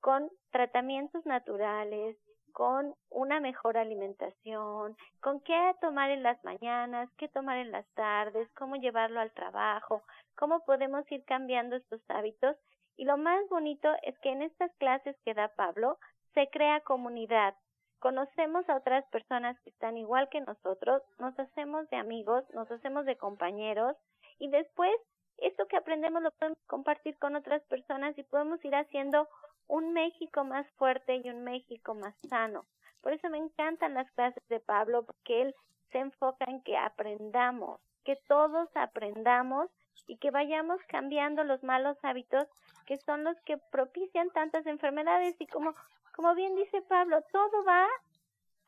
con 0.00 0.30
tratamientos 0.52 1.26
naturales, 1.26 2.16
con 2.52 2.94
una 3.10 3.40
mejor 3.40 3.76
alimentación, 3.76 4.96
con 5.20 5.40
qué 5.40 5.74
tomar 5.80 6.10
en 6.10 6.22
las 6.22 6.42
mañanas, 6.44 7.10
qué 7.18 7.28
tomar 7.28 7.58
en 7.58 7.72
las 7.72 7.86
tardes, 7.94 8.48
cómo 8.56 8.76
llevarlo 8.76 9.18
al 9.18 9.32
trabajo, 9.32 10.04
cómo 10.36 10.64
podemos 10.64 11.04
ir 11.10 11.24
cambiando 11.24 11.74
estos 11.74 12.00
hábitos. 12.08 12.56
Y 12.96 13.04
lo 13.04 13.16
más 13.16 13.48
bonito 13.48 13.88
es 14.02 14.18
que 14.20 14.30
en 14.30 14.42
estas 14.42 14.74
clases 14.76 15.16
que 15.24 15.34
da 15.34 15.48
Pablo 15.48 15.98
se 16.34 16.48
crea 16.48 16.80
comunidad. 16.80 17.54
Conocemos 17.98 18.68
a 18.68 18.76
otras 18.76 19.04
personas 19.06 19.58
que 19.60 19.70
están 19.70 19.96
igual 19.96 20.28
que 20.28 20.40
nosotros, 20.40 21.02
nos 21.18 21.38
hacemos 21.38 21.88
de 21.90 21.96
amigos, 21.96 22.44
nos 22.54 22.70
hacemos 22.70 23.06
de 23.06 23.16
compañeros 23.16 23.96
y 24.38 24.48
después 24.48 24.94
esto 25.38 25.66
que 25.66 25.76
aprendemos 25.76 26.22
lo 26.22 26.30
podemos 26.30 26.58
compartir 26.66 27.18
con 27.18 27.36
otras 27.36 27.62
personas 27.64 28.16
y 28.16 28.22
podemos 28.22 28.64
ir 28.64 28.74
haciendo 28.74 29.28
un 29.68 29.92
México 29.92 30.44
más 30.44 30.66
fuerte 30.72 31.16
y 31.16 31.28
un 31.28 31.44
México 31.44 31.94
más 31.94 32.14
sano. 32.28 32.64
Por 33.02 33.12
eso 33.12 33.28
me 33.28 33.38
encantan 33.38 33.94
las 33.94 34.10
clases 34.12 34.42
de 34.48 34.60
Pablo, 34.60 35.04
porque 35.04 35.42
él 35.42 35.54
se 35.92 35.98
enfoca 35.98 36.44
en 36.46 36.62
que 36.62 36.76
aprendamos, 36.76 37.80
que 38.04 38.16
todos 38.28 38.68
aprendamos 38.74 39.70
y 40.06 40.16
que 40.18 40.30
vayamos 40.30 40.80
cambiando 40.88 41.44
los 41.44 41.62
malos 41.62 41.96
hábitos 42.02 42.46
que 42.86 42.96
son 42.98 43.24
los 43.24 43.38
que 43.42 43.58
propician 43.58 44.30
tantas 44.30 44.66
enfermedades 44.66 45.36
y 45.38 45.46
como 45.46 45.74
como 46.14 46.34
bien 46.34 46.54
dice 46.54 46.80
Pablo, 46.80 47.20
todo 47.30 47.64
va 47.64 47.86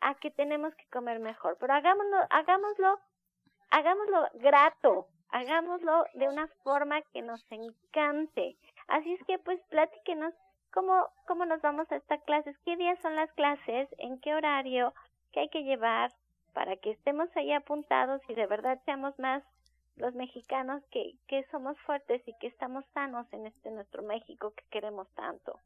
a 0.01 0.15
que 0.17 0.31
tenemos 0.31 0.75
que 0.75 0.87
comer 0.91 1.19
mejor, 1.19 1.57
pero 1.59 1.73
hagámoslo 1.73 2.19
hagámoslo 2.29 2.99
hagámoslo 3.71 4.29
grato, 4.35 5.07
hagámoslo 5.31 6.05
de 6.15 6.29
una 6.29 6.49
forma 6.63 7.03
que 7.13 7.23
nos 7.23 7.45
encante. 7.51 8.57
Así 8.89 9.13
es 9.15 9.23
que 9.27 9.39
pues 9.39 9.61
platíquenos 9.69 10.35
cómo, 10.73 11.09
cómo 11.27 11.45
nos 11.45 11.61
vamos 11.63 11.91
a 11.91 11.97
estas 11.97 12.23
clases, 12.25 12.57
qué 12.65 12.77
días 12.77 12.99
son 13.01 13.17
las 13.17 13.33
clases, 13.33 13.89
en 13.99 14.21
qué 14.21 14.35
horario, 14.35 14.93
qué 15.33 15.41
hay 15.41 15.49
que 15.49 15.65
llevar 15.65 16.13
para 16.55 16.77
que 16.77 16.91
estemos 16.91 17.29
ahí 17.37 17.53
apuntados 17.53 18.21
y 18.29 18.35
de 18.35 18.47
verdad 18.47 18.81
seamos 18.85 19.19
más 19.19 19.43
los 19.99 20.15
mexicanos 20.15 20.83
que, 20.91 21.15
que 21.27 21.45
somos 21.51 21.77
fuertes 21.81 22.23
y 22.27 22.35
que 22.41 22.49
estamos 22.49 22.85
sanos 22.95 23.27
en 23.33 23.47
este 23.47 23.71
nuestro 23.71 24.03
México 24.03 24.53
que 24.57 24.65
queremos 24.71 25.09
tanto. 25.15 25.61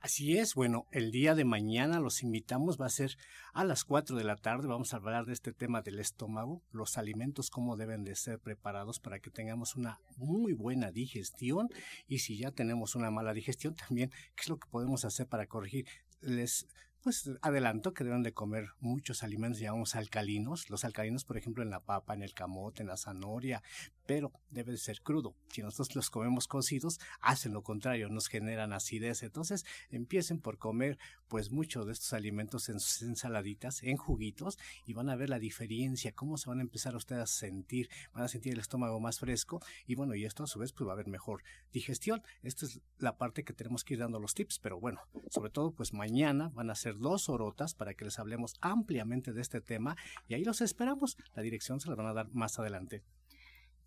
Así 0.00 0.36
es, 0.36 0.56
bueno, 0.56 0.86
el 0.90 1.12
día 1.12 1.36
de 1.36 1.44
mañana 1.44 2.00
los 2.00 2.24
invitamos, 2.24 2.76
va 2.76 2.86
a 2.86 2.90
ser 2.90 3.16
a 3.52 3.64
las 3.64 3.84
4 3.84 4.16
de 4.16 4.24
la 4.24 4.34
tarde, 4.34 4.66
vamos 4.66 4.92
a 4.92 4.96
hablar 4.96 5.26
de 5.26 5.32
este 5.32 5.52
tema 5.52 5.80
del 5.80 6.00
estómago, 6.00 6.60
los 6.72 6.98
alimentos, 6.98 7.50
cómo 7.50 7.76
deben 7.76 8.02
de 8.02 8.16
ser 8.16 8.40
preparados 8.40 8.98
para 8.98 9.20
que 9.20 9.30
tengamos 9.30 9.76
una 9.76 10.00
muy 10.16 10.54
buena 10.54 10.90
digestión 10.90 11.68
y 12.08 12.18
si 12.18 12.36
ya 12.36 12.50
tenemos 12.50 12.96
una 12.96 13.12
mala 13.12 13.32
digestión 13.32 13.76
también, 13.88 14.10
¿qué 14.34 14.42
es 14.42 14.48
lo 14.48 14.56
que 14.56 14.68
podemos 14.68 15.04
hacer 15.04 15.28
para 15.28 15.46
corregir? 15.46 15.86
Les 16.20 16.66
pues 17.02 17.30
adelanto 17.42 17.94
que 17.94 18.04
deben 18.04 18.22
de 18.22 18.32
comer 18.32 18.68
muchos 18.80 19.22
alimentos, 19.22 19.60
llamamos 19.60 19.96
alcalinos. 19.96 20.70
Los 20.70 20.84
alcalinos, 20.84 21.24
por 21.24 21.36
ejemplo, 21.36 21.62
en 21.62 21.70
la 21.70 21.80
papa, 21.80 22.14
en 22.14 22.22
el 22.22 22.32
camote, 22.32 22.82
en 22.82 22.88
la 22.88 22.96
zanahoria, 22.96 23.62
pero 24.06 24.32
debe 24.50 24.72
de 24.72 24.78
ser 24.78 25.02
crudo. 25.02 25.34
Si 25.48 25.62
nosotros 25.62 25.96
los 25.96 26.10
comemos 26.10 26.46
cocidos, 26.46 27.00
hacen 27.20 27.52
lo 27.52 27.62
contrario, 27.62 28.08
nos 28.08 28.28
generan 28.28 28.72
acidez. 28.72 29.22
Entonces, 29.22 29.64
empiecen 29.90 30.40
por 30.40 30.58
comer 30.58 30.98
pues 31.28 31.50
muchos 31.50 31.86
de 31.86 31.92
estos 31.92 32.12
alimentos 32.12 32.68
en 32.68 32.78
sus 32.78 33.02
ensaladitas, 33.02 33.82
en 33.82 33.96
juguitos, 33.96 34.58
y 34.86 34.92
van 34.92 35.08
a 35.08 35.16
ver 35.16 35.30
la 35.30 35.38
diferencia, 35.38 36.12
cómo 36.12 36.36
se 36.36 36.50
van 36.50 36.58
a 36.58 36.62
empezar 36.62 36.94
ustedes 36.94 37.22
a 37.22 37.26
sentir, 37.26 37.88
van 38.12 38.24
a 38.24 38.28
sentir 38.28 38.52
el 38.52 38.60
estómago 38.60 39.00
más 39.00 39.18
fresco, 39.18 39.62
y 39.86 39.94
bueno, 39.94 40.14
y 40.14 40.26
esto 40.26 40.44
a 40.44 40.46
su 40.46 40.58
vez 40.58 40.72
pues 40.72 40.86
va 40.86 40.92
a 40.92 40.94
haber 40.94 41.08
mejor 41.08 41.42
digestión. 41.72 42.22
Esta 42.42 42.66
es 42.66 42.80
la 42.98 43.16
parte 43.16 43.44
que 43.44 43.54
tenemos 43.54 43.82
que 43.82 43.94
ir 43.94 44.00
dando 44.00 44.20
los 44.20 44.34
tips, 44.34 44.58
pero 44.58 44.78
bueno, 44.78 45.00
sobre 45.30 45.50
todo 45.50 45.72
pues 45.72 45.94
mañana 45.94 46.50
van 46.50 46.68
a 46.68 46.74
ser 46.74 46.91
dos 46.94 47.28
orotas 47.28 47.74
para 47.74 47.94
que 47.94 48.04
les 48.04 48.18
hablemos 48.18 48.54
ampliamente 48.60 49.32
de 49.32 49.40
este 49.40 49.60
tema, 49.60 49.96
y 50.28 50.34
ahí 50.34 50.44
los 50.44 50.60
esperamos. 50.60 51.16
La 51.34 51.42
dirección 51.42 51.80
se 51.80 51.88
la 51.88 51.94
van 51.94 52.06
a 52.06 52.14
dar 52.14 52.28
más 52.32 52.58
adelante. 52.58 53.02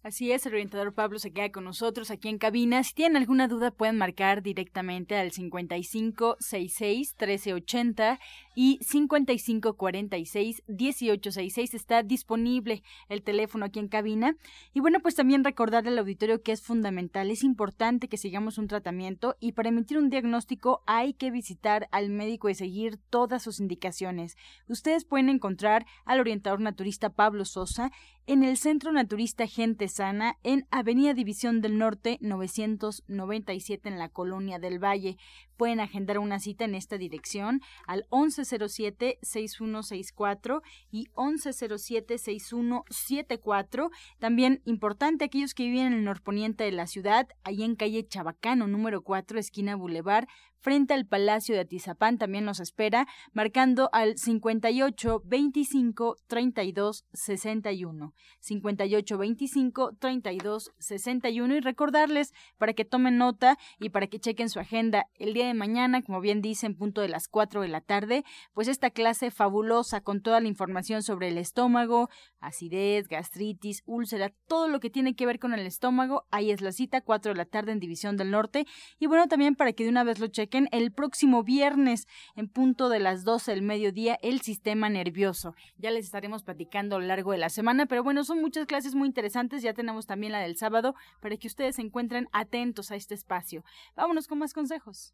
Así 0.05 0.31
es, 0.31 0.45
el 0.45 0.53
orientador 0.53 0.93
Pablo 0.93 1.17
se 1.17 1.31
queda 1.31 1.51
con 1.51 1.63
nosotros 1.63 2.12
aquí 2.12 2.29
en 2.29 2.38
cabina. 2.38 2.83
Si 2.83 2.93
tienen 2.93 3.17
alguna 3.17 3.47
duda 3.47 3.71
pueden 3.71 3.97
marcar 3.97 4.43
directamente 4.43 5.15
al 5.15 5.31
5566 5.31 7.15
1380 7.19 8.19
y 8.55 8.79
5546 8.81 10.63
1866 10.67 11.74
está 11.74 12.01
disponible 12.01 12.81
el 13.09 13.21
teléfono 13.21 13.65
aquí 13.65 13.79
en 13.79 13.89
cabina. 13.89 14.35
Y 14.74 14.79
bueno, 14.79 15.00
pues 15.01 15.15
también 15.15 15.43
recordarle 15.43 15.89
al 15.89 16.00
auditorio 16.00 16.41
que 16.41 16.53
es 16.53 16.62
fundamental, 16.62 17.29
es 17.29 17.43
importante 17.43 18.07
que 18.07 18.17
sigamos 18.17 18.57
un 18.57 18.67
tratamiento 18.67 19.35
y 19.39 19.51
para 19.51 19.69
emitir 19.69 19.97
un 19.97 20.09
diagnóstico 20.09 20.81
hay 20.88 21.13
que 21.13 21.29
visitar 21.29 21.88
al 21.91 22.09
médico 22.09 22.50
y 22.50 22.55
seguir 22.55 22.97
todas 23.09 23.43
sus 23.43 23.59
indicaciones. 23.59 24.38
Ustedes 24.67 25.05
pueden 25.05 25.29
encontrar 25.29 25.85
al 26.05 26.19
orientador 26.19 26.62
naturista 26.62 27.09
Pablo 27.09 27.45
Sosa 27.45 27.91
en 28.27 28.43
el 28.43 28.57
Centro 28.57 28.91
Naturista 28.91 29.45
Gente 29.45 29.88
Sana 29.88 30.38
en 30.41 30.67
Avenida 30.71 31.13
División 31.13 31.62
del 31.62 31.77
Norte 31.77 32.17
997 32.21 33.88
en 33.88 34.00
la 34.00 34.09
Colonia 34.09 34.57
del 34.57 34.83
Valle. 34.83 35.17
Pueden 35.57 35.79
agendar 35.79 36.17
una 36.17 36.39
cita 36.39 36.65
en 36.65 36.74
esta 36.74 36.97
dirección 36.97 37.62
al 37.85 38.05
1107-6164 38.45 40.61
y 40.91 41.07
1107-6174. 41.15 43.89
También 44.19 44.61
importante 44.65 45.23
aquellos 45.25 45.53
que 45.53 45.65
viven 45.65 45.87
en 45.87 45.93
el 45.93 46.03
norponiente 46.03 46.63
de 46.63 46.71
la 46.71 46.87
ciudad, 46.87 47.27
ahí 47.43 47.63
en 47.63 47.75
calle 47.75 48.07
Chabacano 48.07 48.67
número 48.67 49.01
4, 49.01 49.39
esquina 49.39 49.75
Boulevard, 49.75 50.27
frente 50.59 50.93
al 50.93 51.05
Palacio 51.05 51.55
de 51.55 51.62
Atizapán 51.62 52.17
también 52.17 52.45
nos 52.45 52.59
espera, 52.59 53.07
marcando 53.33 53.89
al 53.93 54.17
58 54.17 55.21
25 55.25 56.17
32 56.27 57.05
61. 57.13 58.13
58 58.39 59.17
25 59.17 59.93
32 60.00 60.71
61 60.79 61.55
y 61.55 61.59
recordarles 61.59 62.33
para 62.57 62.74
que 62.74 62.85
tomen 62.85 63.17
nota 63.17 63.57
y 63.79 63.89
para 63.89 64.07
que 64.07 64.19
chequen 64.19 64.50
su 64.50 64.59
agenda 64.59 65.05
el 65.15 65.33
día 65.33 65.47
de 65.47 65.53
mañana, 65.53 66.01
como 66.01 66.21
bien 66.21 66.41
dicen, 66.41 66.75
punto 66.75 67.01
de 67.01 67.09
las 67.09 67.27
4 67.27 67.62
de 67.62 67.67
la 67.67 67.81
tarde, 67.81 68.24
pues 68.53 68.67
esta 68.67 68.89
clase 68.89 69.31
fabulosa 69.31 70.01
con 70.01 70.21
toda 70.21 70.39
la 70.41 70.47
información 70.47 71.03
sobre 71.03 71.29
el 71.29 71.38
estómago, 71.38 72.09
acidez, 72.39 73.07
gastritis, 73.07 73.83
úlcera, 73.85 74.31
todo 74.47 74.67
lo 74.67 74.79
que 74.79 74.89
tiene 74.89 75.15
que 75.15 75.25
ver 75.25 75.39
con 75.39 75.53
el 75.53 75.65
estómago, 75.65 76.25
ahí 76.31 76.51
es 76.51 76.62
la 76.62 76.71
cita, 76.71 77.01
4 77.01 77.33
de 77.33 77.38
la 77.38 77.45
tarde 77.45 77.71
en 77.71 77.79
División 77.79 78.17
del 78.17 78.31
Norte. 78.31 78.65
Y 79.00 79.07
bueno, 79.07 79.27
también 79.27 79.55
para 79.55 79.74
que 79.74 79.83
de 79.83 79.89
una 79.89 80.03
vez 80.03 80.19
lo 80.19 80.27
chequen, 80.27 80.44
el 80.71 80.91
próximo 80.91 81.43
viernes 81.43 82.07
en 82.35 82.47
punto 82.47 82.89
de 82.89 82.99
las 82.99 83.23
12 83.23 83.51
del 83.51 83.61
mediodía, 83.61 84.17
el 84.21 84.41
sistema 84.41 84.89
nervioso. 84.89 85.55
Ya 85.77 85.91
les 85.91 86.05
estaremos 86.05 86.43
platicando 86.43 86.95
a 86.95 86.99
lo 86.99 87.05
largo 87.05 87.31
de 87.31 87.37
la 87.37 87.49
semana, 87.49 87.85
pero 87.85 88.03
bueno, 88.03 88.23
son 88.23 88.41
muchas 88.41 88.65
clases 88.65 88.95
muy 88.95 89.07
interesantes, 89.07 89.63
ya 89.63 89.73
tenemos 89.73 90.05
también 90.05 90.31
la 90.31 90.39
del 90.39 90.57
sábado, 90.57 90.95
para 91.21 91.37
que 91.37 91.47
ustedes 91.47 91.75
se 91.75 91.81
encuentren 91.81 92.27
atentos 92.31 92.91
a 92.91 92.95
este 92.95 93.13
espacio. 93.13 93.63
Vámonos 93.95 94.27
con 94.27 94.39
más 94.39 94.53
consejos. 94.53 95.13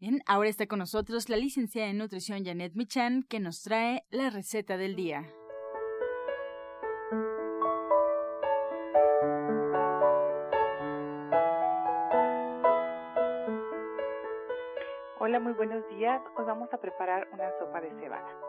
Bien, 0.00 0.22
ahora 0.26 0.48
está 0.48 0.68
con 0.68 0.78
nosotros 0.78 1.28
la 1.28 1.36
licenciada 1.36 1.88
en 1.88 1.98
nutrición 1.98 2.44
Janet 2.44 2.74
Michan, 2.76 3.24
que 3.24 3.40
nos 3.40 3.64
trae 3.64 4.04
la 4.10 4.30
receta 4.30 4.76
del 4.76 4.94
día. 4.94 5.24
Hola, 15.18 15.40
muy 15.40 15.52
buenos 15.54 15.82
días. 15.88 16.22
Hoy 16.36 16.44
vamos 16.44 16.72
a 16.72 16.78
preparar 16.78 17.26
una 17.32 17.50
sopa 17.58 17.80
de 17.80 17.90
cebada. 18.00 18.40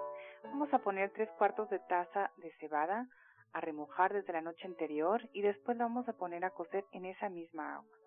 Vamos 0.43 0.71
a 0.71 0.77
poner 0.77 1.11
tres 1.15 1.29
cuartos 1.39 1.67
de 1.71 1.79
taza 1.79 2.29
de 2.37 2.51
cebada 2.59 3.07
a 3.53 3.59
remojar 3.61 4.13
desde 4.13 4.33
la 4.33 4.41
noche 4.41 4.67
anterior 4.67 5.27
y 5.33 5.41
después 5.41 5.75
la 5.77 5.85
vamos 5.85 6.07
a 6.07 6.13
poner 6.13 6.45
a 6.45 6.51
cocer 6.51 6.85
en 6.91 7.05
esa 7.05 7.27
misma 7.29 7.77
agua. 7.77 7.98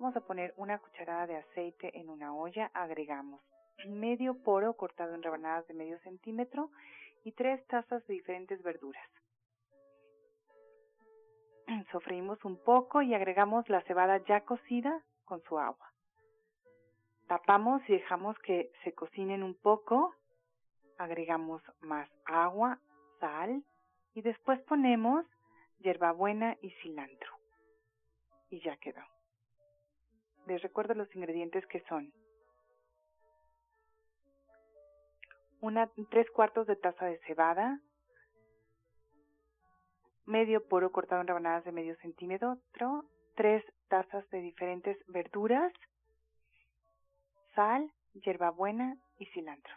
Vamos 0.00 0.16
a 0.16 0.22
poner 0.22 0.54
una 0.56 0.78
cucharada 0.78 1.26
de 1.26 1.36
aceite 1.36 1.90
en 2.00 2.08
una 2.08 2.34
olla, 2.34 2.70
agregamos 2.72 3.38
medio 3.86 4.34
poro 4.42 4.72
cortado 4.72 5.14
en 5.14 5.22
rebanadas 5.22 5.66
de 5.68 5.74
medio 5.74 5.98
centímetro 5.98 6.70
y 7.22 7.32
tres 7.32 7.62
tazas 7.66 8.06
de 8.06 8.14
diferentes 8.14 8.62
verduras. 8.62 9.06
Sofreímos 11.92 12.42
un 12.46 12.56
poco 12.64 13.02
y 13.02 13.12
agregamos 13.12 13.68
la 13.68 13.82
cebada 13.82 14.24
ya 14.24 14.40
cocida 14.46 15.04
con 15.26 15.42
su 15.42 15.58
agua. 15.58 15.92
Tapamos 17.28 17.82
y 17.86 17.92
dejamos 17.92 18.38
que 18.38 18.72
se 18.82 18.94
cocinen 18.94 19.42
un 19.42 19.54
poco. 19.54 20.14
Agregamos 20.96 21.62
más 21.82 22.08
agua, 22.24 22.78
sal 23.20 23.62
y 24.14 24.22
después 24.22 24.60
ponemos 24.62 25.26
hierbabuena 25.80 26.56
y 26.62 26.70
cilantro. 26.80 27.36
Y 28.48 28.60
ya 28.60 28.78
quedó. 28.78 29.02
Les 30.50 30.60
recuerdo 30.62 30.94
los 30.94 31.14
ingredientes 31.14 31.64
que 31.68 31.80
son 31.88 32.12
una, 35.60 35.88
tres 36.10 36.28
cuartos 36.32 36.66
de 36.66 36.74
taza 36.74 37.06
de 37.06 37.20
cebada, 37.20 37.78
medio 40.26 40.66
poro 40.66 40.90
cortado 40.90 41.20
en 41.20 41.28
rebanadas 41.28 41.64
de 41.64 41.70
medio 41.70 41.94
centímetro, 41.98 42.58
tres 43.36 43.64
tazas 43.86 44.28
de 44.30 44.40
diferentes 44.40 44.98
verduras, 45.06 45.72
sal, 47.54 47.88
hierbabuena 48.14 48.96
y 49.18 49.26
cilantro 49.26 49.72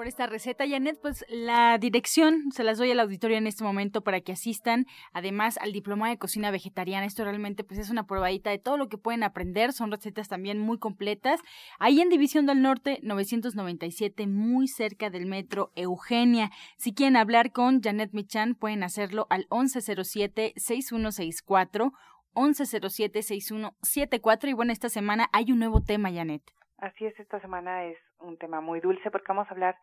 por 0.00 0.06
esta 0.06 0.26
receta, 0.26 0.66
Janet. 0.66 0.98
Pues 1.02 1.26
la 1.28 1.76
dirección 1.76 2.50
se 2.52 2.64
las 2.64 2.78
doy 2.78 2.90
al 2.90 3.00
auditorio 3.00 3.36
en 3.36 3.46
este 3.46 3.64
momento 3.64 4.00
para 4.00 4.22
que 4.22 4.32
asistan, 4.32 4.86
además 5.12 5.58
al 5.58 5.72
diploma 5.72 6.08
de 6.08 6.16
cocina 6.16 6.50
vegetariana. 6.50 7.04
Esto 7.04 7.22
realmente 7.22 7.64
pues 7.64 7.78
es 7.78 7.90
una 7.90 8.06
probadita 8.06 8.48
de 8.48 8.58
todo 8.58 8.78
lo 8.78 8.88
que 8.88 8.96
pueden 8.96 9.22
aprender. 9.22 9.74
Son 9.74 9.90
recetas 9.90 10.28
también 10.28 10.58
muy 10.58 10.78
completas. 10.78 11.42
Ahí 11.78 12.00
en 12.00 12.08
División 12.08 12.46
del 12.46 12.62
Norte 12.62 12.98
997, 13.02 14.26
muy 14.26 14.68
cerca 14.68 15.10
del 15.10 15.26
metro 15.26 15.70
Eugenia. 15.76 16.50
Si 16.78 16.94
quieren 16.94 17.16
hablar 17.16 17.52
con 17.52 17.82
Janet 17.82 18.14
Michan, 18.14 18.54
pueden 18.54 18.82
hacerlo 18.82 19.26
al 19.28 19.46
1107-6164. 19.48 21.92
1107-6174 22.34 24.48
y 24.48 24.54
bueno, 24.54 24.72
esta 24.72 24.88
semana 24.88 25.28
hay 25.32 25.52
un 25.52 25.58
nuevo 25.58 25.82
tema, 25.82 26.10
Janet. 26.10 26.40
Así 26.78 27.04
es, 27.04 27.20
esta 27.20 27.38
semana 27.40 27.84
es 27.84 27.98
un 28.20 28.36
tema 28.36 28.60
muy 28.60 28.80
dulce 28.80 29.10
porque 29.10 29.28
vamos 29.28 29.48
a 29.48 29.52
hablar 29.52 29.76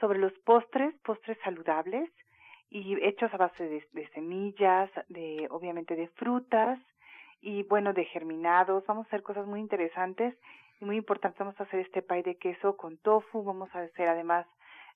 sobre 0.00 0.18
los 0.18 0.32
postres, 0.40 0.94
postres 1.04 1.38
saludables 1.44 2.10
y 2.70 2.96
hechos 3.04 3.32
a 3.34 3.36
base 3.36 3.68
de, 3.92 4.08
semillas, 4.14 4.90
de 5.08 5.46
obviamente 5.50 5.94
de 5.94 6.08
frutas 6.08 6.78
y 7.40 7.64
bueno, 7.64 7.92
de 7.92 8.04
germinados. 8.06 8.84
Vamos 8.86 9.06
a 9.06 9.08
hacer 9.08 9.22
cosas 9.22 9.46
muy 9.46 9.60
interesantes 9.60 10.34
y 10.80 10.84
muy 10.84 10.96
importantes. 10.96 11.38
Vamos 11.38 11.60
a 11.60 11.64
hacer 11.64 11.80
este 11.80 12.02
pie 12.02 12.22
de 12.22 12.36
queso 12.36 12.76
con 12.76 12.96
tofu, 12.98 13.44
vamos 13.44 13.68
a 13.74 13.80
hacer 13.80 14.08
además 14.08 14.46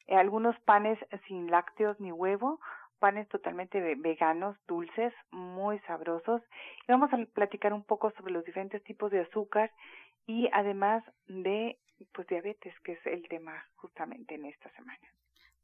eh, 0.07 0.17
algunos 0.17 0.59
panes 0.61 0.99
sin 1.27 1.51
lácteos 1.51 2.01
ni 2.01 2.13
huevo, 2.13 2.61
panes 2.99 3.29
totalmente 3.29 3.81
veganos, 3.97 4.57
dulces, 4.67 5.13
muy 5.31 5.79
sabrosos. 5.81 6.41
Y 6.89 6.93
vamos 6.93 7.13
a 7.13 7.19
platicar 7.35 7.73
un 7.73 7.85
poco 7.85 8.11
sobre 8.13 8.33
los 8.33 8.45
diferentes 8.45 8.83
tipos 8.85 9.11
de 9.11 9.21
azúcar 9.21 9.71
y 10.27 10.49
además 10.53 11.05
de 11.29 11.79
pues 12.13 12.27
diabetes, 12.29 12.75
que 12.85 12.93
es 12.93 13.07
el 13.07 13.27
tema 13.29 13.65
justamente 13.77 14.35
en 14.35 14.45
esta 14.47 14.71
semana. 14.73 15.01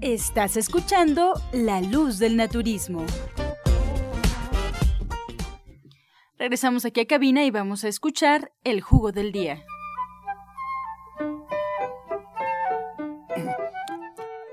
Estás 0.00 0.56
escuchando 0.56 1.32
La 1.52 1.80
Luz 1.80 2.20
del 2.20 2.36
Naturismo. 2.36 3.04
Regresamos 6.38 6.84
aquí 6.84 7.00
a 7.00 7.06
cabina 7.06 7.44
y 7.44 7.50
vamos 7.50 7.82
a 7.82 7.88
escuchar 7.88 8.52
el 8.62 8.80
jugo 8.80 9.10
del 9.10 9.32
día. 9.32 9.66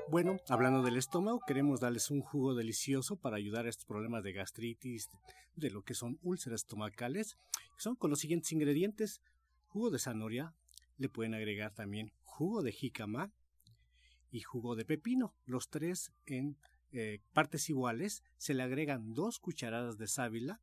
Bueno, 0.08 0.38
hablando 0.48 0.82
del 0.82 0.96
estómago, 0.96 1.38
queremos 1.46 1.78
darles 1.78 2.10
un 2.10 2.22
jugo 2.22 2.56
delicioso 2.56 3.14
para 3.14 3.36
ayudar 3.36 3.66
a 3.66 3.68
estos 3.68 3.84
problemas 3.84 4.24
de 4.24 4.32
gastritis, 4.32 5.08
de 5.54 5.70
lo 5.70 5.82
que 5.82 5.94
son 5.94 6.18
úlceras 6.22 6.62
estomacales. 6.62 7.36
Son 7.76 7.94
con 7.94 8.10
los 8.10 8.18
siguientes 8.18 8.50
ingredientes: 8.50 9.20
jugo 9.68 9.90
de 9.90 10.00
zanahoria, 10.00 10.54
le 10.98 11.08
pueden 11.08 11.34
agregar 11.34 11.72
también 11.72 12.10
jugo 12.24 12.64
de 12.64 12.72
jícama, 12.72 13.30
y 14.36 14.42
jugo 14.42 14.76
de 14.76 14.84
pepino, 14.84 15.34
los 15.46 15.70
tres 15.70 16.12
en 16.26 16.58
eh, 16.92 17.20
partes 17.32 17.70
iguales, 17.70 18.22
se 18.36 18.52
le 18.52 18.62
agregan 18.62 19.14
dos 19.14 19.38
cucharadas 19.38 19.96
de 19.96 20.08
sábila, 20.08 20.60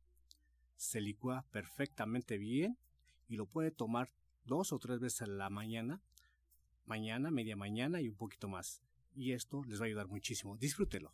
se 0.76 1.00
licúa 1.00 1.44
perfectamente 1.50 2.38
bien 2.38 2.78
y 3.26 3.34
lo 3.34 3.46
puede 3.46 3.72
tomar 3.72 4.12
dos 4.44 4.72
o 4.72 4.78
tres 4.78 5.00
veces 5.00 5.22
a 5.22 5.26
la 5.26 5.50
mañana, 5.50 6.00
mañana, 6.86 7.32
media 7.32 7.56
mañana 7.56 8.00
y 8.00 8.08
un 8.08 8.14
poquito 8.14 8.46
más. 8.46 8.80
Y 9.12 9.32
esto 9.32 9.64
les 9.64 9.80
va 9.80 9.86
a 9.86 9.86
ayudar 9.86 10.06
muchísimo. 10.06 10.56
Disfrútelo. 10.56 11.12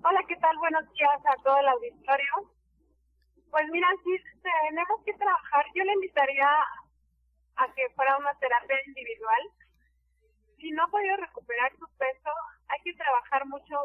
Hola, 0.03 0.21
¿qué 0.27 0.35
tal? 0.37 0.57
Buenos 0.57 0.83
días 0.93 1.19
a 1.25 1.43
todo 1.43 1.57
el 1.59 1.67
auditorio. 1.67 2.31
Pues 3.49 3.65
mira, 3.71 3.87
sí, 4.03 4.17
tenemos 4.41 5.03
que 5.05 5.13
trabajar. 5.13 5.65
Yo 5.75 5.83
le 5.83 5.93
invitaría 5.93 6.49
a 7.55 7.73
que 7.73 7.89
fuera 7.95 8.17
una 8.17 8.33
terapia 8.35 8.77
individual. 8.85 9.41
Si 10.57 10.71
no 10.71 10.83
ha 10.83 10.87
podido 10.87 11.17
recuperar 11.17 11.71
su 11.77 11.87
peso, 11.97 12.29
hay 12.67 12.79
que 12.83 12.93
trabajar 12.93 13.45
mucho 13.45 13.75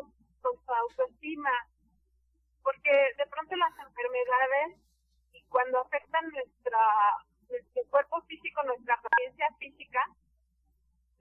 con 0.42 0.52
su 0.64 0.72
autoestima, 0.72 1.50
porque 2.62 2.90
de 3.16 3.26
pronto 3.26 3.56
las 3.56 3.72
enfermedades 3.78 4.78
y 5.32 5.42
cuando 5.48 5.80
afectan 5.80 6.28
nuestra 6.30 6.78
nuestro 7.52 7.82
cuerpo 7.90 8.20
físico, 8.22 8.62
nuestra 8.64 8.94
apariencia 8.94 9.46
física, 9.58 10.00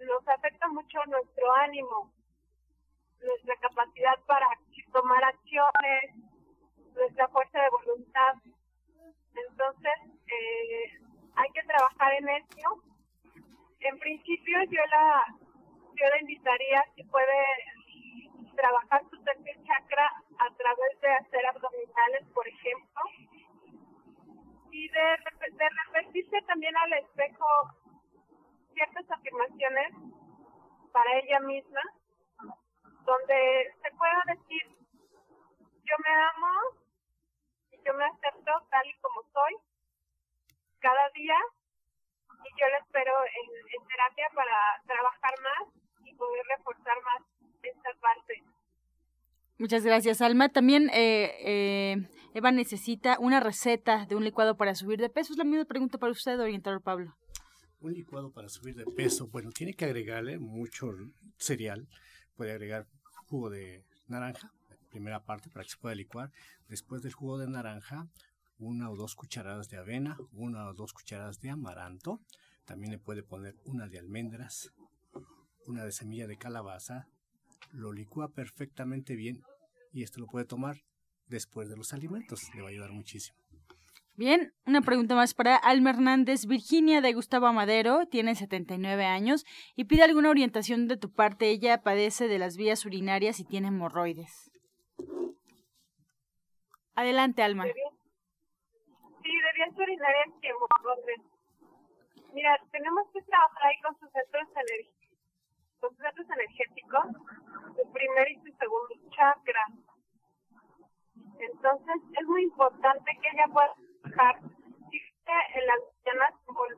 nos 0.05 0.27
afecta 0.27 0.67
mucho 0.69 0.99
nuestro 1.07 1.53
ánimo, 1.53 2.11
nuestra 3.21 3.55
capacidad 3.57 4.17
para 4.25 4.47
tomar 4.91 5.23
acciones, 5.23 6.15
nuestra 6.93 7.27
fuerza 7.29 7.61
de 7.61 7.69
voluntad. 7.69 8.33
Entonces, 9.35 9.93
eh, 10.27 10.99
hay 11.35 11.49
que 11.53 11.63
trabajar 11.63 12.13
en 12.13 12.29
eso. 12.29 12.83
En 13.79 13.99
principio, 13.99 14.57
yo 14.69 14.81
la, 14.91 15.25
yo 15.95 16.09
la 16.09 16.19
invitaría 16.19 16.83
si 16.95 17.03
puede 17.03 17.45
trabajar 18.55 19.01
su 19.09 19.23
tercer 19.23 19.57
chakra 19.63 20.11
a 20.37 20.55
través 20.55 21.01
de 21.01 21.09
hacer 21.09 21.45
abdominales, 21.45 22.00
para 30.91 31.19
ella 31.19 31.39
misma, 31.41 31.81
donde 33.05 33.73
se 33.81 33.91
pueda 33.97 34.23
decir, 34.27 34.63
yo 35.83 35.95
me 36.03 36.13
amo 36.13 36.51
y 37.71 37.77
yo 37.85 37.93
me 37.93 38.05
acepto 38.05 38.51
tal 38.69 38.87
y 38.87 38.99
como 39.01 39.21
soy 39.33 39.55
cada 40.79 41.09
día 41.13 41.37
y 42.43 42.59
yo 42.59 42.67
le 42.67 42.77
espero 42.77 43.13
en, 43.23 43.87
terapia 43.87 44.27
para 44.33 44.81
trabajar 44.85 45.33
más 45.43 45.73
y 46.05 46.13
poder 46.15 46.43
reforzar 46.57 46.97
más 47.03 47.27
esta 47.61 47.89
parte. 47.99 48.43
Muchas 49.59 49.85
gracias, 49.85 50.21
Alma. 50.21 50.49
También 50.49 50.89
eh, 50.89 51.35
eh, 51.45 51.95
Eva 52.33 52.51
necesita 52.51 53.17
una 53.19 53.39
receta 53.39 54.05
de 54.05 54.15
un 54.15 54.23
licuado 54.23 54.57
para 54.57 54.73
subir 54.73 54.99
de 54.99 55.09
peso. 55.09 55.33
Es 55.33 55.37
la 55.37 55.43
misma 55.43 55.65
pregunta 55.65 55.97
para 55.97 56.11
usted, 56.11 56.39
orientador 56.39 56.81
Pablo. 56.81 57.15
Un 57.81 57.93
licuado 57.93 58.31
para 58.31 58.47
subir 58.47 58.75
de 58.75 58.85
peso, 58.85 59.27
bueno, 59.27 59.49
tiene 59.49 59.73
que 59.73 59.85
agregarle 59.85 60.37
mucho 60.37 60.91
cereal. 61.37 61.89
Puede 62.35 62.51
agregar 62.51 62.87
jugo 63.25 63.49
de 63.49 63.83
naranja, 64.07 64.53
primera 64.91 65.23
parte, 65.23 65.49
para 65.49 65.63
que 65.63 65.71
se 65.71 65.77
pueda 65.77 65.95
licuar. 65.95 66.31
Después 66.67 67.01
del 67.01 67.13
jugo 67.13 67.39
de 67.39 67.47
naranja, 67.47 68.07
una 68.59 68.91
o 68.91 68.95
dos 68.95 69.15
cucharadas 69.15 69.67
de 69.69 69.77
avena, 69.77 70.15
una 70.31 70.67
o 70.67 70.75
dos 70.75 70.93
cucharadas 70.93 71.39
de 71.39 71.49
amaranto. 71.49 72.21
También 72.65 72.91
le 72.91 72.99
puede 72.99 73.23
poner 73.23 73.55
una 73.65 73.87
de 73.87 73.97
almendras, 73.97 74.71
una 75.65 75.83
de 75.83 75.91
semilla 75.91 76.27
de 76.27 76.37
calabaza. 76.37 77.07
Lo 77.71 77.93
licúa 77.93 78.29
perfectamente 78.29 79.15
bien 79.15 79.41
y 79.91 80.03
esto 80.03 80.19
lo 80.19 80.27
puede 80.27 80.45
tomar 80.45 80.83
después 81.25 81.67
de 81.67 81.77
los 81.77 81.93
alimentos. 81.93 82.43
Le 82.53 82.61
va 82.61 82.67
a 82.67 82.71
ayudar 82.71 82.91
muchísimo. 82.91 83.40
Bien, 84.15 84.53
una 84.67 84.81
pregunta 84.81 85.15
más 85.15 85.33
para 85.33 85.55
Alma 85.55 85.91
Hernández. 85.91 86.45
Virginia 86.45 86.99
de 86.99 87.13
Gustavo 87.13 87.47
Amadero 87.47 88.05
tiene 88.07 88.35
79 88.35 89.05
años 89.05 89.45
y 89.75 89.85
pide 89.85 90.03
alguna 90.03 90.29
orientación 90.29 90.87
de 90.87 90.97
tu 90.97 91.13
parte. 91.13 91.49
Ella 91.49 91.81
padece 91.81 92.27
de 92.27 92.37
las 92.37 92.57
vías 92.57 92.85
urinarias 92.85 93.39
y 93.39 93.45
tiene 93.45 93.69
hemorroides. 93.69 94.51
Adelante, 96.93 97.41
Alma. 97.41 97.63
Sí, 97.63 97.71
de 97.71 99.53
vías 99.55 99.77
urinarias 99.77 100.27
y 100.41 100.47
hemorroides. 100.47 101.21
Mira, 102.33 102.59
tenemos 102.71 103.07
que 103.13 103.21
trabajar 103.21 103.63
ahí 103.63 103.81
con 103.81 103.97
sus 103.97 104.09
centros, 104.11 104.47
con 105.79 105.89
sus 105.91 105.99
centros 105.99 106.27
energéticos, 106.29 107.05
su 107.75 107.91
primer 107.91 108.31
y 108.31 108.35
su 108.35 108.57
segundo 108.57 108.95
chakra. 109.15 109.65
Entonces, 111.39 111.95
es 112.19 112.27
muy 112.27 112.43
importante 112.43 113.11
que 113.21 113.29
ella 113.29 113.47
pueda 113.51 113.73
en 114.19 115.67
las 115.67 115.79
mañanas 116.05 116.33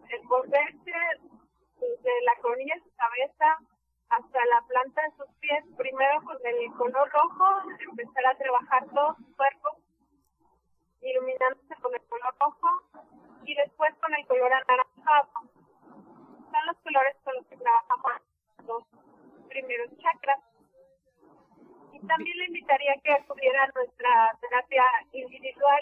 envolverse 0.10 0.93
desde 1.80 2.22
la 2.24 2.36
coronilla 2.41 2.76
de 2.76 2.82
su 2.82 2.96
cabeza 2.96 3.58
hasta 4.10 4.46
la 4.46 4.62
planta 4.67 5.02
de 5.02 5.12
sus 5.17 5.36
pies, 5.39 5.63
primero 5.76 6.22
con 6.24 6.38
el 6.46 6.72
color 6.74 7.10
rojo, 7.10 7.46
empezar 7.89 8.26
a 8.28 8.38
trabajar 8.38 8.86
todo 8.93 9.15
su 9.15 9.36
cuerpo, 9.36 9.78
iluminándose 11.02 11.76
con 11.82 11.93
el 11.96 12.02
color 12.06 12.36
rojo 12.39 12.67
y 13.46 13.56
después 13.56 13.93
con 13.96 14.13
el 14.13 14.26
color 14.28 14.54
anaranjado. 14.54 15.30
Son 15.34 16.65
los 16.67 16.78
colores 16.84 17.17
con 17.24 17.36
los 17.36 17.48
que 17.48 17.58
trabajamos 17.58 18.22
los 18.67 18.84
primeros 19.50 19.89
chakras. 19.98 20.39
Y 21.91 22.00
también 22.06 22.38
le 22.38 22.46
invitaría 22.46 22.93
que 23.04 23.13
acudiera 23.13 23.63
a 23.63 23.72
nuestra 23.74 24.38
terapia 24.41 24.84
individual 25.13 25.82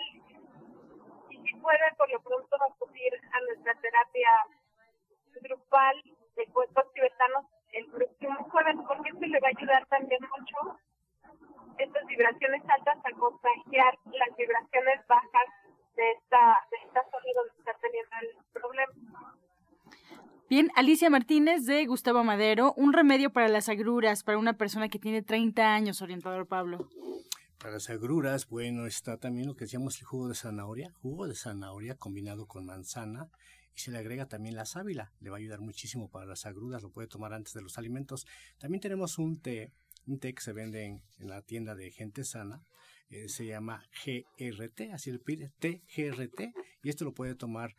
si 1.62 1.64
puede 1.64 1.80
por 1.98 2.10
lo 2.10 2.20
pronto 2.22 2.58
acudir 2.70 3.14
a 3.32 3.40
nuestra 3.42 3.74
terapia 3.76 4.30
grupal 5.42 6.02
de 6.36 6.46
cuerpos 6.48 6.86
tibetanos 6.94 7.46
el 7.74 7.86
próximo 7.88 8.44
jueves, 8.50 8.76
porque 8.88 9.10
esto 9.10 9.26
le 9.26 9.40
va 9.40 9.48
a 9.48 9.58
ayudar 9.58 9.86
también 9.88 10.22
mucho 10.22 10.80
estas 11.78 12.06
vibraciones 12.06 12.62
altas 12.68 12.98
a 13.04 13.18
contagiar 13.18 13.98
las 14.06 14.38
vibraciones 14.38 15.08
bajas 15.08 15.48
de 15.96 16.12
esta, 16.12 16.58
de 16.70 16.78
esta 16.86 17.04
zona 17.04 17.26
donde 17.36 17.54
está 17.60 17.74
teniendo 17.82 18.16
el 18.22 18.52
problema. 18.54 18.94
Bien, 20.50 20.70
Alicia 20.76 21.10
Martínez 21.10 21.66
de 21.66 21.86
Gustavo 21.86 22.24
Madero, 22.24 22.74
un 22.76 22.92
remedio 22.92 23.32
para 23.32 23.48
las 23.48 23.70
agruras 23.70 24.24
para 24.24 24.38
una 24.38 24.54
persona 24.54 24.90
que 24.90 25.00
tiene 25.00 25.22
30 25.22 25.74
años, 25.74 26.02
orientador 26.02 26.46
Pablo. 26.46 26.90
Para 27.62 27.74
las 27.76 27.92
agruras, 27.92 28.50
bueno, 28.50 28.88
está 28.88 29.18
también 29.18 29.46
lo 29.46 29.56
que 29.56 29.66
decíamos 29.66 30.00
el 30.00 30.06
jugo 30.06 30.28
de 30.28 30.34
zanahoria, 30.34 30.92
jugo 31.04 31.28
de 31.28 31.36
zanahoria 31.36 31.96
combinado 31.96 32.48
con 32.48 32.66
manzana 32.66 33.30
y 33.76 33.80
se 33.82 33.92
le 33.92 34.00
agrega 34.00 34.28
también 34.28 34.56
la 34.56 34.66
sábila, 34.66 35.14
le 35.20 35.30
va 35.30 35.38
a 35.38 35.40
ayudar 35.40 35.60
muchísimo 35.60 36.10
para 36.10 36.26
las 36.26 36.48
agruras, 36.48 36.82
lo 36.82 36.90
puede 36.90 37.08
tomar 37.08 37.34
antes 37.34 37.54
de 37.54 37.62
los 37.62 37.78
alimentos. 37.78 38.26
También 38.58 38.82
tenemos 38.82 39.20
un 39.20 39.40
té, 39.40 39.72
un 40.08 40.18
té 40.18 40.34
que 40.34 40.42
se 40.42 40.54
vende 40.54 40.86
en, 40.86 41.04
la 41.20 41.44
tienda 41.44 41.76
de 41.76 41.92
gente 41.92 42.24
sana, 42.24 42.66
eh, 43.12 43.30
se 43.30 43.46
llama 43.46 43.86
GRT, 44.04 44.92
así 44.92 45.12
le 45.12 45.20
pide, 45.20 45.54
té 45.60 45.84
GRT, 45.96 46.56
y 46.82 46.90
esto 46.90 47.06
lo 47.06 47.14
puede 47.14 47.36
tomar 47.36 47.76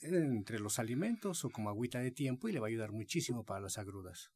entre 0.00 0.58
los 0.58 0.80
alimentos 0.80 1.44
o 1.44 1.50
como 1.50 1.70
agüita 1.70 2.00
de 2.00 2.10
tiempo 2.10 2.48
y 2.48 2.52
le 2.52 2.58
va 2.58 2.66
a 2.66 2.70
ayudar 2.70 2.90
muchísimo 2.90 3.44
para 3.44 3.60
las 3.60 3.78
agruras. 3.78 4.32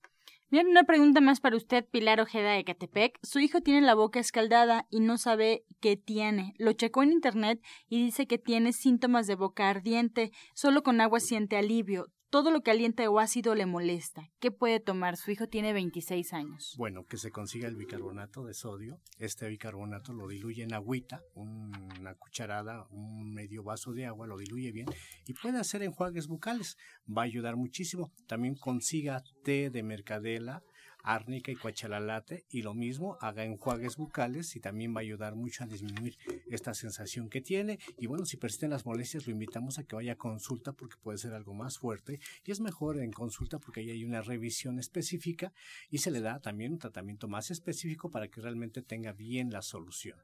Bien, 0.55 0.69
una 0.69 0.85
pregunta 0.85 1.21
más 1.21 1.41
para 1.41 1.57
usted, 1.57 1.85
Pilar 1.85 2.21
Ojeda 2.21 2.53
de 2.53 2.63
Catepec. 2.63 3.19
Su 3.25 3.41
hijo 3.41 3.61
tiene 3.61 3.81
la 3.81 3.97
boca 3.97 4.21
escaldada 4.21 4.87
y 4.89 5.01
no 5.01 5.19
sabe 5.19 5.65
qué 5.81 5.97
tiene. 5.97 6.55
Lo 6.59 6.73
checó 6.75 7.03
en 7.03 7.11
internet 7.11 7.61
y 7.89 8.05
dice 8.05 8.29
que 8.29 8.39
tiene 8.39 8.73
síntomas 8.73 9.27
de 9.27 9.35
boca 9.35 9.69
ardiente. 9.69 10.31
Solo 10.55 10.85
con 10.85 11.01
agua 11.01 11.19
siente 11.19 11.57
alivio 11.57 12.07
todo 12.35 12.51
lo 12.51 12.63
que 12.63 12.73
alienta 12.73 13.09
o 13.09 13.21
ácido 13.21 13.55
le 13.55 13.65
molesta. 13.65 14.29
¿Qué 14.41 14.51
puede 14.51 14.81
tomar? 14.81 15.17
Su 15.17 15.31
hijo 15.31 15.47
tiene 15.47 15.73
26 15.73 16.33
años. 16.33 16.75
Bueno, 16.77 17.05
que 17.05 17.17
se 17.17 17.31
consiga 17.31 17.69
el 17.69 17.77
bicarbonato 17.77 18.45
de 18.45 18.55
sodio. 18.55 18.99
Este 19.19 19.47
bicarbonato 19.47 20.13
lo 20.13 20.27
diluye 20.27 20.65
en 20.65 20.75
agüita, 20.75 21.23
una 21.35 22.17
cucharada, 22.17 22.89
un 22.91 23.33
medio 23.33 23.63
vaso 23.63 23.93
de 23.93 24.07
agua, 24.07 24.27
lo 24.27 24.37
diluye 24.37 24.73
bien 24.73 24.87
y 25.29 25.35
puede 25.35 25.61
hacer 25.61 25.85
enjuagues 25.85 26.27
bucales. 26.27 26.77
Va 27.07 27.23
a 27.23 27.27
ayudar 27.27 27.55
muchísimo. 27.55 28.11
También 28.27 28.57
consiga 28.57 29.23
té 29.45 29.71
de 29.71 29.85
mercadela 29.85 30.65
árnica 31.05 31.53
y 31.53 31.57
cuachalalate 31.57 32.45
y 32.51 32.63
lo 32.63 32.75
mismo 32.75 33.17
haga 33.21 33.45
enjuagues 33.45 33.97
bucales 33.97 34.57
y 34.57 34.61
también 34.61 34.95
va 34.95 35.01
a 35.01 35.03
ayudar 35.03 35.37
mucho 35.37 35.63
a 35.63 35.67
disminuir 35.67 36.19
esta 36.51 36.75
sensación 36.75 37.29
que 37.29 37.41
tiene 37.41 37.79
y 37.99 38.07
bueno 38.07 38.25
si 38.25 38.37
persisten 38.37 38.71
las 38.71 38.87
molestias 38.87 39.27
lo 39.27 39.33
invitamos 39.33 39.79
a 39.79 39.85
que 39.85 39.95
vaya 39.95 40.13
a 40.13 40.17
consulta 40.17 40.73
porque 40.73 40.97
puede 41.01 41.19
ser 41.19 41.35
algo 41.35 41.55
más 41.55 41.79
fuerte 41.79 42.21
y 42.45 42.51
es 42.51 42.61
mejor 42.61 42.99
en 42.99 43.13
consulta 43.13 43.59
porque 43.59 43.81
ahí 43.81 43.91
hay 43.91 44.05
una 44.05 44.23
revisión 44.23 44.79
específica 44.79 45.53
y 45.91 45.99
se 45.99 46.11
le 46.11 46.21
da 46.21 46.41
también 46.41 46.73
un 46.73 46.79
tratamiento 46.79 47.29
más 47.29 47.51
específico 47.51 48.11
para 48.11 48.29
que 48.29 48.41
realmente 48.41 48.83
tenga 48.83 49.13
bien 49.13 49.51
la 49.51 49.63
solución. 49.63 50.19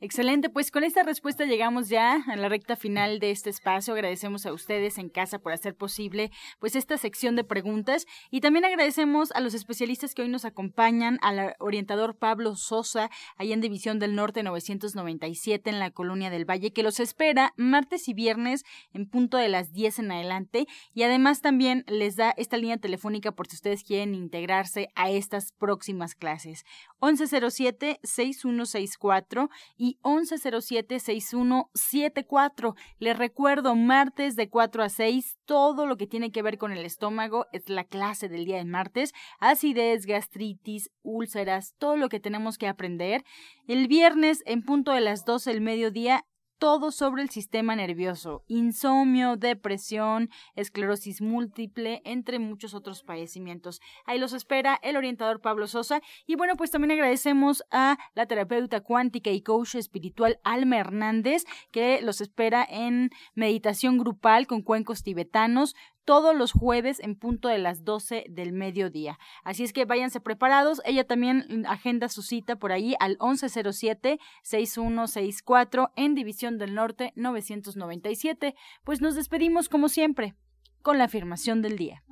Excelente, 0.00 0.48
pues 0.48 0.70
con 0.70 0.84
esta 0.84 1.02
respuesta 1.02 1.44
llegamos 1.44 1.88
ya 1.88 2.22
a 2.28 2.36
la 2.36 2.48
recta 2.48 2.76
final 2.76 3.18
de 3.18 3.32
este 3.32 3.50
espacio. 3.50 3.94
Agradecemos 3.94 4.46
a 4.46 4.52
ustedes 4.52 4.96
en 4.96 5.08
casa 5.08 5.40
por 5.40 5.52
hacer 5.52 5.74
posible 5.74 6.30
pues 6.60 6.76
esta 6.76 6.96
sección 6.96 7.34
de 7.34 7.42
preguntas 7.42 8.06
y 8.30 8.40
también 8.40 8.64
agradecemos 8.64 9.32
a 9.32 9.40
los 9.40 9.54
especialistas 9.54 10.14
que 10.14 10.22
hoy 10.22 10.28
nos 10.28 10.44
acompañan, 10.44 11.18
al 11.20 11.56
orientador 11.58 12.16
Pablo 12.16 12.54
Sosa, 12.54 13.10
allá 13.38 13.54
en 13.54 13.60
División 13.60 13.98
del 13.98 14.14
Norte 14.14 14.44
997 14.44 15.68
en 15.68 15.80
la 15.80 15.90
Colonia 15.90 16.30
del 16.30 16.48
Valle, 16.48 16.72
que 16.72 16.84
los 16.84 17.00
espera 17.00 17.52
martes 17.56 18.06
y 18.06 18.14
viernes 18.14 18.62
en 18.92 19.08
punto 19.08 19.36
de 19.36 19.48
las 19.48 19.72
10 19.72 19.98
en 19.98 20.12
adelante 20.12 20.68
y 20.94 21.02
además 21.02 21.40
también 21.40 21.82
les 21.88 22.14
da 22.14 22.32
esta 22.36 22.56
línea 22.56 22.76
telefónica 22.76 23.32
por 23.32 23.48
si 23.48 23.56
ustedes 23.56 23.82
quieren 23.82 24.14
integrarse 24.14 24.90
a 24.94 25.10
estas 25.10 25.50
próximas 25.58 26.14
clases. 26.14 26.64
1107 27.00 27.98
6164 28.04 29.50
y 29.88 29.98
1107-6174. 30.02 32.74
Les 32.98 33.16
recuerdo, 33.16 33.74
martes 33.74 34.36
de 34.36 34.50
4 34.50 34.82
a 34.82 34.90
6, 34.90 35.38
todo 35.46 35.86
lo 35.86 35.96
que 35.96 36.06
tiene 36.06 36.30
que 36.30 36.42
ver 36.42 36.58
con 36.58 36.72
el 36.72 36.84
estómago 36.84 37.46
es 37.52 37.70
la 37.70 37.84
clase 37.84 38.28
del 38.28 38.44
día 38.44 38.58
de 38.58 38.66
martes. 38.66 39.14
Acidez, 39.40 40.04
gastritis, 40.04 40.90
úlceras, 41.02 41.74
todo 41.78 41.96
lo 41.96 42.10
que 42.10 42.20
tenemos 42.20 42.58
que 42.58 42.68
aprender. 42.68 43.24
El 43.66 43.88
viernes, 43.88 44.42
en 44.44 44.62
punto 44.62 44.92
de 44.92 45.00
las 45.00 45.24
12 45.24 45.52
del 45.52 45.62
mediodía, 45.62 46.26
todo 46.58 46.90
sobre 46.90 47.22
el 47.22 47.30
sistema 47.30 47.76
nervioso, 47.76 48.44
insomnio, 48.48 49.36
depresión, 49.36 50.30
esclerosis 50.54 51.20
múltiple, 51.20 52.02
entre 52.04 52.38
muchos 52.38 52.74
otros 52.74 53.02
padecimientos. 53.02 53.80
Ahí 54.04 54.18
los 54.18 54.32
espera 54.32 54.78
el 54.82 54.96
orientador 54.96 55.40
Pablo 55.40 55.66
Sosa. 55.66 56.00
Y 56.26 56.36
bueno, 56.36 56.56
pues 56.56 56.70
también 56.70 56.92
agradecemos 56.92 57.62
a 57.70 57.98
la 58.14 58.26
terapeuta 58.26 58.80
cuántica 58.80 59.30
y 59.30 59.42
coach 59.42 59.76
espiritual 59.76 60.38
Alma 60.44 60.78
Hernández, 60.78 61.44
que 61.70 62.00
los 62.02 62.20
espera 62.20 62.66
en 62.68 63.10
meditación 63.34 63.98
grupal 63.98 64.46
con 64.46 64.62
cuencos 64.62 65.02
tibetanos 65.02 65.74
todos 66.08 66.34
los 66.34 66.50
jueves 66.52 66.98
en 67.00 67.16
punto 67.16 67.48
de 67.48 67.58
las 67.58 67.84
12 67.84 68.24
del 68.30 68.54
mediodía. 68.54 69.18
Así 69.44 69.62
es 69.62 69.74
que 69.74 69.84
váyanse 69.84 70.20
preparados. 70.20 70.80
Ella 70.86 71.06
también 71.06 71.66
agenda 71.68 72.08
su 72.08 72.22
cita 72.22 72.56
por 72.56 72.72
ahí 72.72 72.94
al 72.98 73.18
1107-6164 73.18 75.92
en 75.96 76.14
División 76.14 76.56
del 76.56 76.74
Norte 76.74 77.12
997. 77.14 78.54
Pues 78.84 79.02
nos 79.02 79.16
despedimos 79.16 79.68
como 79.68 79.90
siempre 79.90 80.34
con 80.80 80.96
la 80.96 81.04
afirmación 81.04 81.60
del 81.60 81.76
día. 81.76 82.02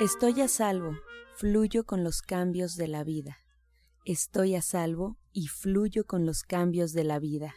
Estoy 0.00 0.40
a 0.40 0.46
salvo, 0.46 0.92
fluyo 1.34 1.84
con 1.84 2.04
los 2.04 2.22
cambios 2.22 2.76
de 2.76 2.86
la 2.86 3.02
vida. 3.02 3.38
Estoy 4.04 4.54
a 4.54 4.62
salvo 4.62 5.18
y 5.32 5.48
fluyo 5.48 6.06
con 6.06 6.26
los 6.26 6.44
cambios 6.44 6.92
de 6.92 7.02
la 7.02 7.18
vida. 7.18 7.56